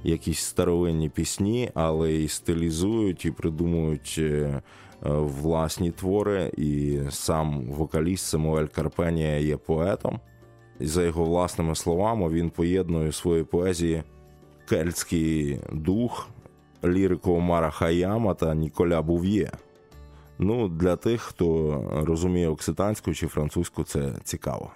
якісь 0.04 0.40
старовинні 0.40 1.10
пісні, 1.10 1.72
але 1.74 2.12
й 2.12 2.28
стилізують 2.28 3.26
і 3.26 3.32
придумують 3.32 4.22
власні 5.02 5.92
твори. 5.92 6.52
І 6.58 7.00
сам 7.10 7.66
вокаліст 7.66 8.26
Самуель 8.26 8.68
Карпенія 8.68 9.38
є 9.38 9.58
поетом. 9.58 10.20
І 10.80 10.86
за 10.86 11.04
його 11.04 11.26
власними 11.26 11.76
словами, 11.76 12.30
він 12.30 12.50
поєднує 12.50 13.10
в 13.10 13.16
своїй 13.16 13.44
поезії 13.44 14.04
кельтський 14.70 15.60
дух, 15.72 16.28
лірику 16.84 17.32
Омара 17.32 17.70
Хаяма 17.70 18.34
та 18.34 18.56
Ніколя 18.56 19.02
Був'є. 19.02 19.52
Ну, 20.40 20.68
для 20.68 20.96
тих, 20.96 21.22
хто 21.22 21.82
розуміє 22.06 22.50
окситанську 22.50 23.14
чи 23.14 23.28
французьку, 23.28 23.84
це 23.84 24.14
цікаво. 24.24 24.72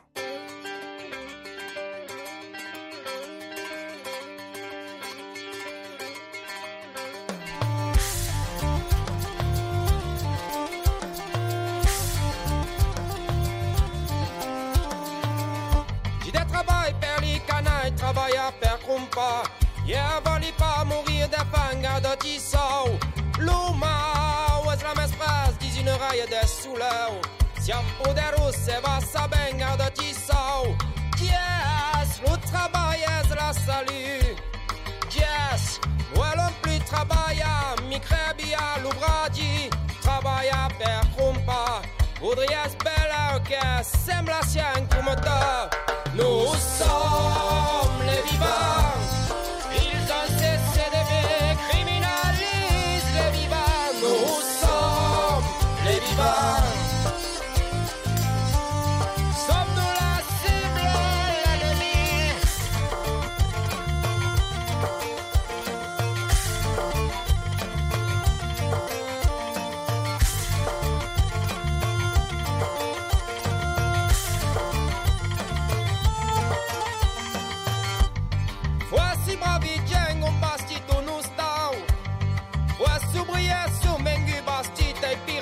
Jag 19.90 20.22
håller 20.24 20.86
mourir 20.86 21.28
d'affaire 21.30 22.02
dont 22.02 22.24
ils 22.24 22.40
sont 22.40 23.00
L'humain, 23.40 24.62
es 24.72 24.84
la 24.84 24.94
même 24.94 25.10
dis 25.60 25.80
une 25.80 25.90
raille 25.90 26.26
de 26.30 26.48
souleur. 26.48 27.12
Siamo 27.60 27.90
poderosi, 28.04 28.72
va 28.84 29.00
sa 29.02 29.28
benga 29.28 29.76
dont 29.78 30.04
ils 30.04 30.14
Yes, 31.20 32.22
le 32.22 32.38
travail 32.52 33.02
est 33.02 33.36
la 33.36 33.52
salut. 33.52 34.36
Yes, 35.16 35.80
ouais 36.16 36.38
non 36.38 36.52
plus 36.62 36.80
travaille, 36.82 37.44
mi 37.90 38.00
crébia 38.00 38.60
l'ouvradi. 38.84 39.72
Travaille 40.04 40.50
à 40.50 40.70
faire 40.78 41.02
compas 41.18 41.82
Voudrais 42.22 42.46
bella 42.84 43.40
que 43.40 43.84
sembla 43.84 44.42
comme 44.92 45.16
toi. 45.16 45.70
Nous 46.16 46.54
sommes 46.78 47.59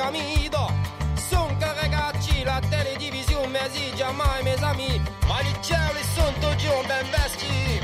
amido 0.08 0.72
Son 1.16 1.56
che 1.58 1.74
ragazzi 1.74 2.44
la 2.44 2.60
televisione 2.70 3.48
mi 3.48 3.58
esige 3.58 4.12
mai 4.12 4.44
mes 4.44 4.62
ami 4.62 5.02
Ma 5.28 5.40
li 5.40 5.54
cieli 5.62 6.02
sono 6.16 6.34
tutti 6.40 6.68
un 6.68 6.86
ben 6.88 7.08
vesti 7.10 7.82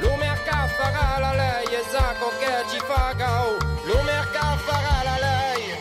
Lume 0.00 0.28
a 0.28 0.36
caffarà 0.46 1.18
la 1.18 1.32
lei 1.34 1.66
e 1.66 1.82
sacco 1.90 2.28
che 2.40 2.52
ci 2.70 2.78
fa 2.88 3.12
gau 3.16 3.70
Lume 3.84 4.12
a 4.12 4.26
caffarà 4.26 5.02
la 5.02 5.18
lei. 5.18 5.74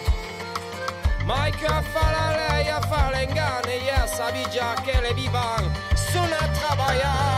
Ma 1.26 1.50
che 1.50 1.68
fa 1.68 2.12
la 2.12 2.36
lei 2.36 2.70
a 2.70 2.80
fare 2.80 3.24
inganni 3.24 3.88
e 3.88 4.08
sa 4.08 4.32
già 4.50 4.74
che 4.84 5.00
le 5.02 5.14
vivan. 5.14 5.72
Sono 5.94 6.36
a 6.36 6.48
lavorare 6.62 7.29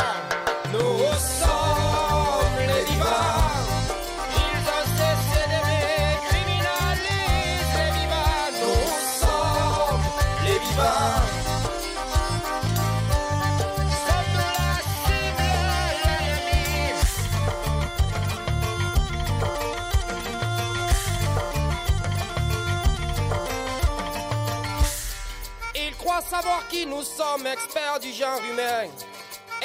qui 26.70 26.86
nous 26.86 27.04
sommes, 27.04 27.46
experts 27.46 28.00
du 28.02 28.12
genre 28.12 28.40
humain 28.52 28.90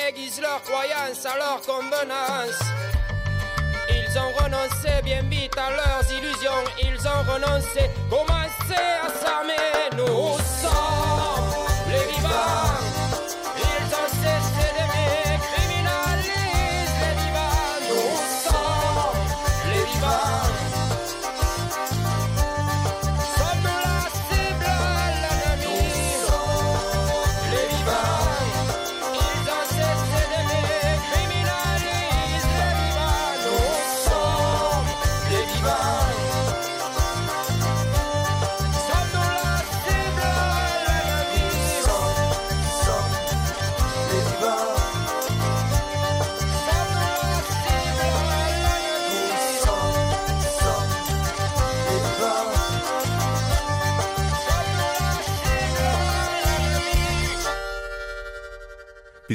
aiguisent 0.09 0.41
leur 0.41 0.63
croyance 0.63 1.25
à 1.25 1.37
leur 1.37 1.61
convenance. 1.63 2.61
Ils 3.89 4.19
ont 4.19 4.33
renoncé 4.43 5.03
bien 5.03 5.23
vite 5.23 5.57
à 5.57 5.71
leurs 5.71 6.13
illusions, 6.13 6.65
ils 6.83 7.09
ont 7.09 7.33
renoncé, 7.33 7.91
commencé 8.11 8.81
à 9.03 9.09
s'armer. 9.09 9.55
Nous 9.97 10.39
sommes 10.61 10.86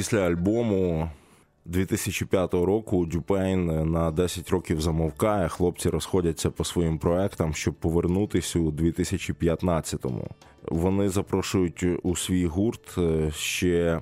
Після 0.02 0.26
альбому 0.26 1.10
2005 1.64 2.54
року 2.54 3.06
Дюпейн 3.06 3.90
на 3.92 4.10
10 4.10 4.50
років 4.50 4.80
замовкає. 4.80 5.48
Хлопці 5.48 5.88
розходяться 5.88 6.50
по 6.50 6.64
своїм 6.64 6.98
проектам, 6.98 7.54
щоб 7.54 7.74
повернутися 7.74 8.58
у 8.58 8.70
2015-му. 8.70 10.28
Вони 10.68 11.08
запрошують 11.08 11.84
у 12.02 12.16
свій 12.16 12.46
гурт 12.46 12.98
е, 12.98 13.30
ще 13.36 14.00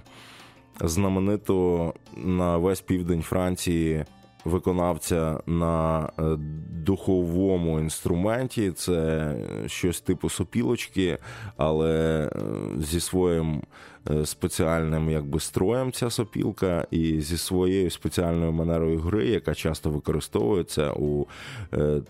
знаменито 0.80 1.94
на 2.16 2.56
весь 2.56 2.80
південь 2.80 3.22
Франції 3.22 4.04
виконавця 4.44 5.40
на 5.46 6.08
е, 6.18 6.22
духовому 6.84 7.80
інструменті. 7.80 8.70
Це 8.70 9.34
щось 9.66 10.00
типу 10.00 10.28
сопілочки, 10.28 11.18
але 11.56 12.24
е, 12.26 12.40
зі 12.78 13.00
своїм 13.00 13.62
е, 14.10 14.26
спеціальним 14.26 15.10
якби 15.10 15.40
строєм 15.40 15.92
ця 15.92 16.10
сопілка, 16.10 16.86
і 16.90 17.20
зі 17.20 17.38
своєю 17.38 17.90
спеціальною 17.90 18.52
манерою 18.52 18.98
гри, 18.98 19.26
яка 19.26 19.54
часто 19.54 19.90
використовується 19.90 20.92
у 20.92 21.26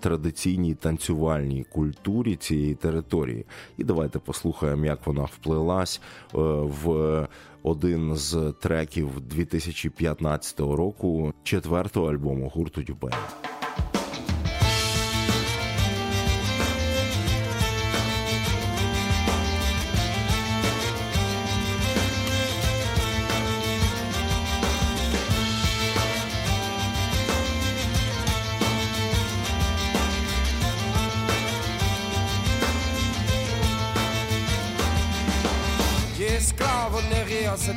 традиційній 0.00 0.74
танцювальній 0.74 1.66
культурі 1.72 2.36
цієї 2.36 2.74
території. 2.74 3.46
І 3.78 3.84
давайте 3.84 4.18
послухаємо, 4.18 4.86
як 4.86 5.06
вона 5.06 5.22
вплилась 5.22 6.00
в 6.32 7.26
один 7.62 8.16
з 8.16 8.54
треків 8.60 9.20
2015 9.20 10.60
року, 10.60 11.32
четвертого 11.42 12.10
альбому 12.10 12.48
гурту 12.48 12.82
Дюбей. 12.82 13.12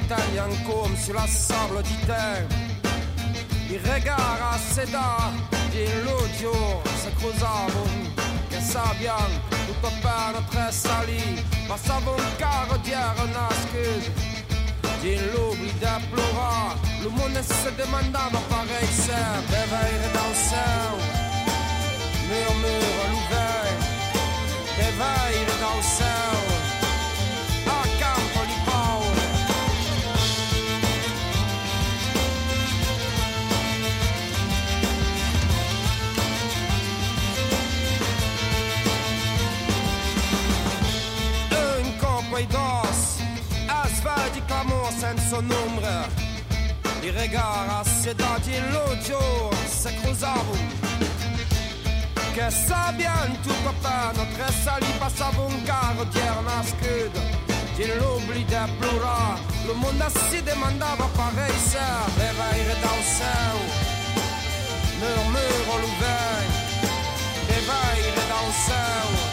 montagne 0.04 0.40
en 0.40 0.70
côme 0.70 0.96
sur 0.98 1.14
la 1.14 1.28
sable 1.28 1.82
d'Italie. 1.84 2.48
Il 3.70 3.80
regarde 3.80 4.42
à 4.52 4.58
Seda, 4.58 5.32
et 5.74 5.88
l'audio, 6.04 6.54
se 7.02 7.10
cruzavano, 7.18 7.86
che 8.50 8.60
sappiano, 8.60 9.40
tutto 9.66 9.92
per 10.02 10.42
tre 10.50 10.72
sali, 10.72 11.44
ma 11.68 11.78
savon 11.78 12.22
car 12.38 12.78
diere 12.84 13.26
nascud. 13.34 14.12
Di 15.02 15.16
l'oubli 15.32 15.72
deplora, 15.80 16.76
le 17.02 17.10
monde 17.10 17.42
se 17.44 17.72
demandava 17.76 18.40
pareil 18.48 18.88
c'est, 18.88 19.12
réveille 19.50 20.12
dans 20.14 20.30
le 20.30 20.38
céu, 20.50 20.94
murmure 22.30 23.00
à 23.04 23.08
l'ouvert, 23.12 23.78
réveille 24.78 25.46
dans 25.60 25.76
le 25.76 25.84
céu. 25.84 26.63
Senza 45.34 45.42
nombre 45.42 46.10
i 47.02 47.10
regard 47.10 47.70
assedati 47.70 48.52
l'odio 48.70 49.50
se 49.66 49.94
cruzavano 50.02 50.82
che 52.34 52.50
sabbiano 52.52 53.36
tutto 53.42 53.70
appena 53.70 54.26
tre 54.36 54.52
sali 54.64 54.86
passava 55.00 55.42
un 55.42 55.64
carro 55.64 56.04
dietro 56.06 56.40
una 56.40 56.64
scudo 56.64 57.20
di 57.76 57.86
l'oubli 57.98 58.46
de 58.46 58.62
plura 58.78 59.38
le 59.66 59.74
mondo 59.74 60.06
si 60.30 60.44
demandava 60.44 61.08
pareil 61.16 61.58
se 61.72 61.80
réveiller 62.18 62.78
dans 62.82 62.98
le 62.98 63.06
céu 63.18 63.58
murmure 65.00 65.78
l'ouvert 65.82 66.50
réveille 67.48 68.14
dans 68.30 68.46
le 68.46 68.54
céu 68.66 69.33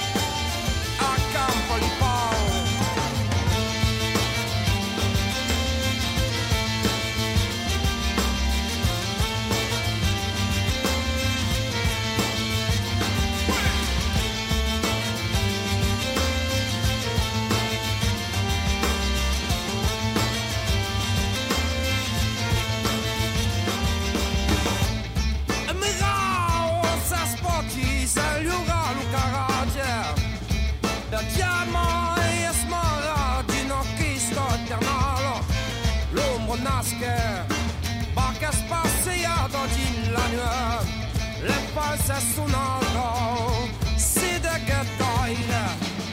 le 41.43 41.55
polso 41.75 42.13
a 42.13 42.21
su 42.21 42.45
nodo 42.47 43.69
si 43.97 44.39
decadoira 44.41 45.65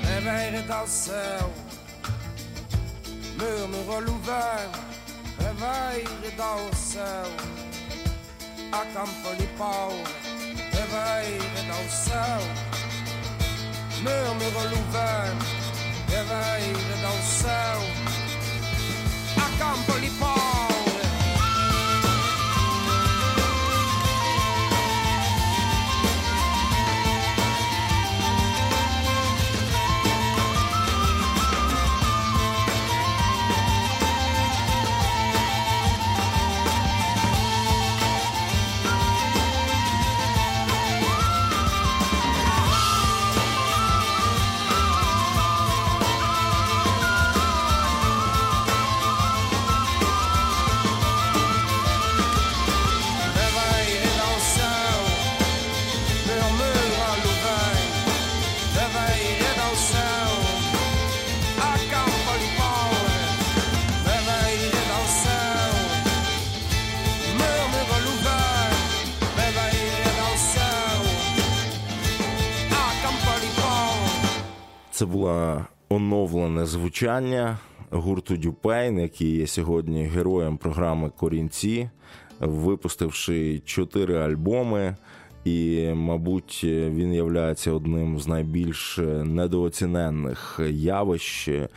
e 0.04 0.22
veire 0.22 0.64
dans 0.68 0.82
le 0.82 0.88
céu 0.88 1.52
murmure 3.38 4.02
l'ouvert 4.02 4.72
e 5.40 5.54
veire 5.62 6.32
dans 6.38 6.58
le 6.66 6.76
céu 6.76 7.28
a 8.72 8.84
campo 8.94 9.30
di 9.38 9.48
paura 9.58 10.10
e 10.72 10.84
dans 11.70 11.84
le 11.84 11.94
céu 12.06 12.42
murmure 14.04 14.64
l'ouvert 14.72 15.38
e 16.10 16.24
veire 16.30 16.98
dans 17.04 17.18
le 17.20 17.28
céu 17.42 17.80
a 19.38 19.48
campo 19.60 19.94
звучання 76.88 77.58
гурту 77.92 78.38
Дюпейн, 78.38 79.00
який 79.00 79.36
є 79.36 79.48
сьогодні 79.48 80.04
героєм 80.04 80.58
програми 80.58 81.12
Корінці, 81.18 81.90
випустивши 82.40 83.62
чотири 83.66 84.18
альбоми. 84.18 84.96
І, 85.46 85.90
мабуть, 85.94 86.62
він 86.64 87.14
являється 87.14 87.72
одним 87.72 88.20
з 88.20 88.28
найбільш 88.28 88.98
недооціненних 89.24 90.60
явищ 90.70 91.48
е, 91.48 91.70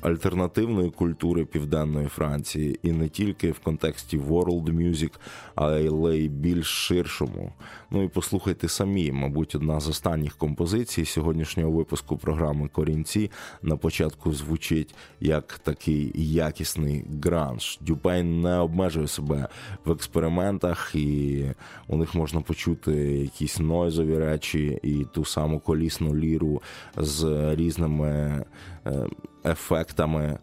альтернативної 0.00 0.90
культури 0.90 1.44
південної 1.44 2.06
Франції, 2.06 2.80
і 2.82 2.92
не 2.92 3.08
тільки 3.08 3.50
в 3.50 3.58
контексті 3.58 4.18
world 4.18 4.64
music, 4.64 5.12
але 5.54 6.16
й 6.16 6.28
більш 6.28 6.66
ширшому. 6.66 7.52
Ну 7.90 8.02
і 8.02 8.08
послухайте 8.08 8.68
самі, 8.68 9.12
мабуть, 9.12 9.54
одна 9.54 9.80
з 9.80 9.88
останніх 9.88 10.36
композицій 10.36 11.04
сьогоднішнього 11.04 11.70
випуску 11.70 12.16
програми 12.16 12.68
Корінці 12.68 13.30
на 13.62 13.76
початку 13.76 14.32
звучить 14.32 14.94
як 15.20 15.58
такий 15.58 16.12
якісний 16.14 17.04
гранж. 17.24 17.78
Дюпейн 17.80 18.40
не 18.40 18.58
обмежує 18.58 19.08
себе 19.08 19.48
в 19.84 19.90
експериментах, 19.90 20.94
і 20.94 21.44
у 21.88 21.96
них 21.96 22.14
можна 22.14 22.40
почути 22.40 22.92
якісь 23.18 23.58
нойзові 23.58 24.18
речі 24.18 24.78
і 24.82 25.06
ту 25.12 25.24
саму 25.24 25.60
колісну 25.60 26.16
ліру 26.16 26.62
з 26.96 27.54
різними 27.54 28.44
е, 28.86 29.06
ефектами. 29.44 30.38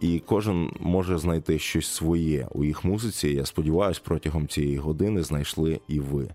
І 0.00 0.18
кожен 0.18 0.70
може 0.80 1.18
знайти 1.18 1.58
щось 1.58 1.86
своє 1.86 2.48
у 2.52 2.64
їх 2.64 2.84
музиці. 2.84 3.28
Я 3.28 3.46
сподіваюся, 3.46 4.00
протягом 4.04 4.48
цієї 4.48 4.76
години 4.76 5.22
знайшли 5.22 5.80
і 5.88 6.00
ви. 6.00 6.28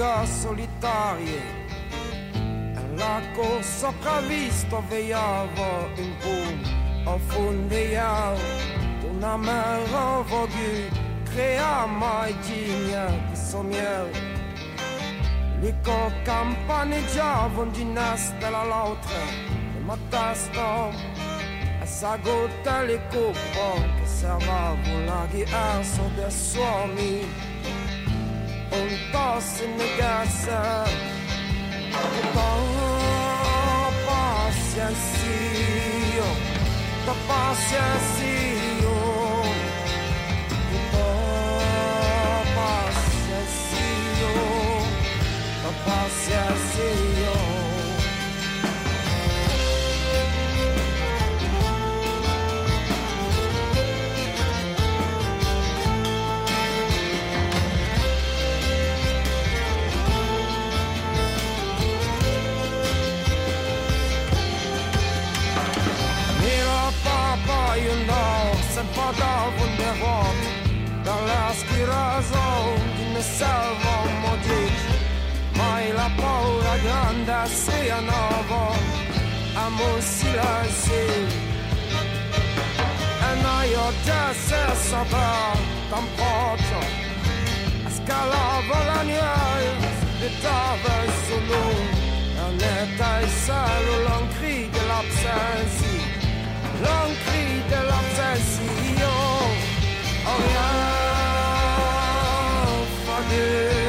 saga 0.00 0.24
solitarie 0.24 1.42
la 2.96 3.20
corsa 3.34 3.92
previsto 4.00 4.82
vegliava 4.88 5.88
in 5.96 6.14
pum 6.20 6.62
affondeia 7.04 8.32
una 9.10 9.36
mera 9.36 10.22
vogu 10.22 10.88
crea 11.24 11.84
mai 11.84 12.34
digna 12.46 13.08
di 13.28 13.36
somiel 13.36 14.08
Lico 15.60 16.10
campaneggiava 16.22 17.64
di 17.64 17.84
nesta 17.84 18.48
la 18.48 18.64
l'altra 18.64 19.22
e 19.76 19.80
ma 19.84 19.96
testa 20.08 20.88
a 21.82 21.84
sagotta 21.84 22.82
le 22.84 22.98
coppe 23.10 23.74
che 23.96 24.06
servavo 24.06 25.04
la 25.04 25.26
ghiaccio 25.30 26.10
dei 26.16 26.30
suoi 26.30 27.50
and 28.72 29.12
boss 29.12 29.60
negaça, 29.78 30.84
the 31.90 32.32
gossip. 32.32 32.70
The 37.06 37.14
boss, 37.26 37.72
yes, 37.72 38.02
see 43.42 43.94
you. 44.20 44.34
The 45.62 45.72
boss, 45.86 46.16
yes, 46.30 46.58
see 46.74 46.98
dal 69.18 69.50
vundevon 69.58 70.36
Dar 71.04 71.20
las 71.30 71.58
razón 71.88 72.78
me 73.12 73.22
salvo 73.22 73.94
modric 74.22 74.76
Mai 75.54 75.92
la 75.92 76.08
paura 76.16 76.76
granda 76.84 77.46
sia 77.46 78.00
novo 78.00 78.74
Amor 79.66 80.00
silasi 80.00 81.06
E 83.28 83.32
noi 83.42 83.74
o 83.74 83.92
desse 84.04 84.62
sopra 84.88 85.32
tam 85.90 86.06
poto 86.16 86.80
A 87.86 87.90
de 90.20 90.30
tave 90.42 90.96
solo 91.26 91.62
Un 92.46 92.58
de 94.72 94.86
l'absence 94.88 95.80
Long 96.82 98.69
forget. 103.06 103.79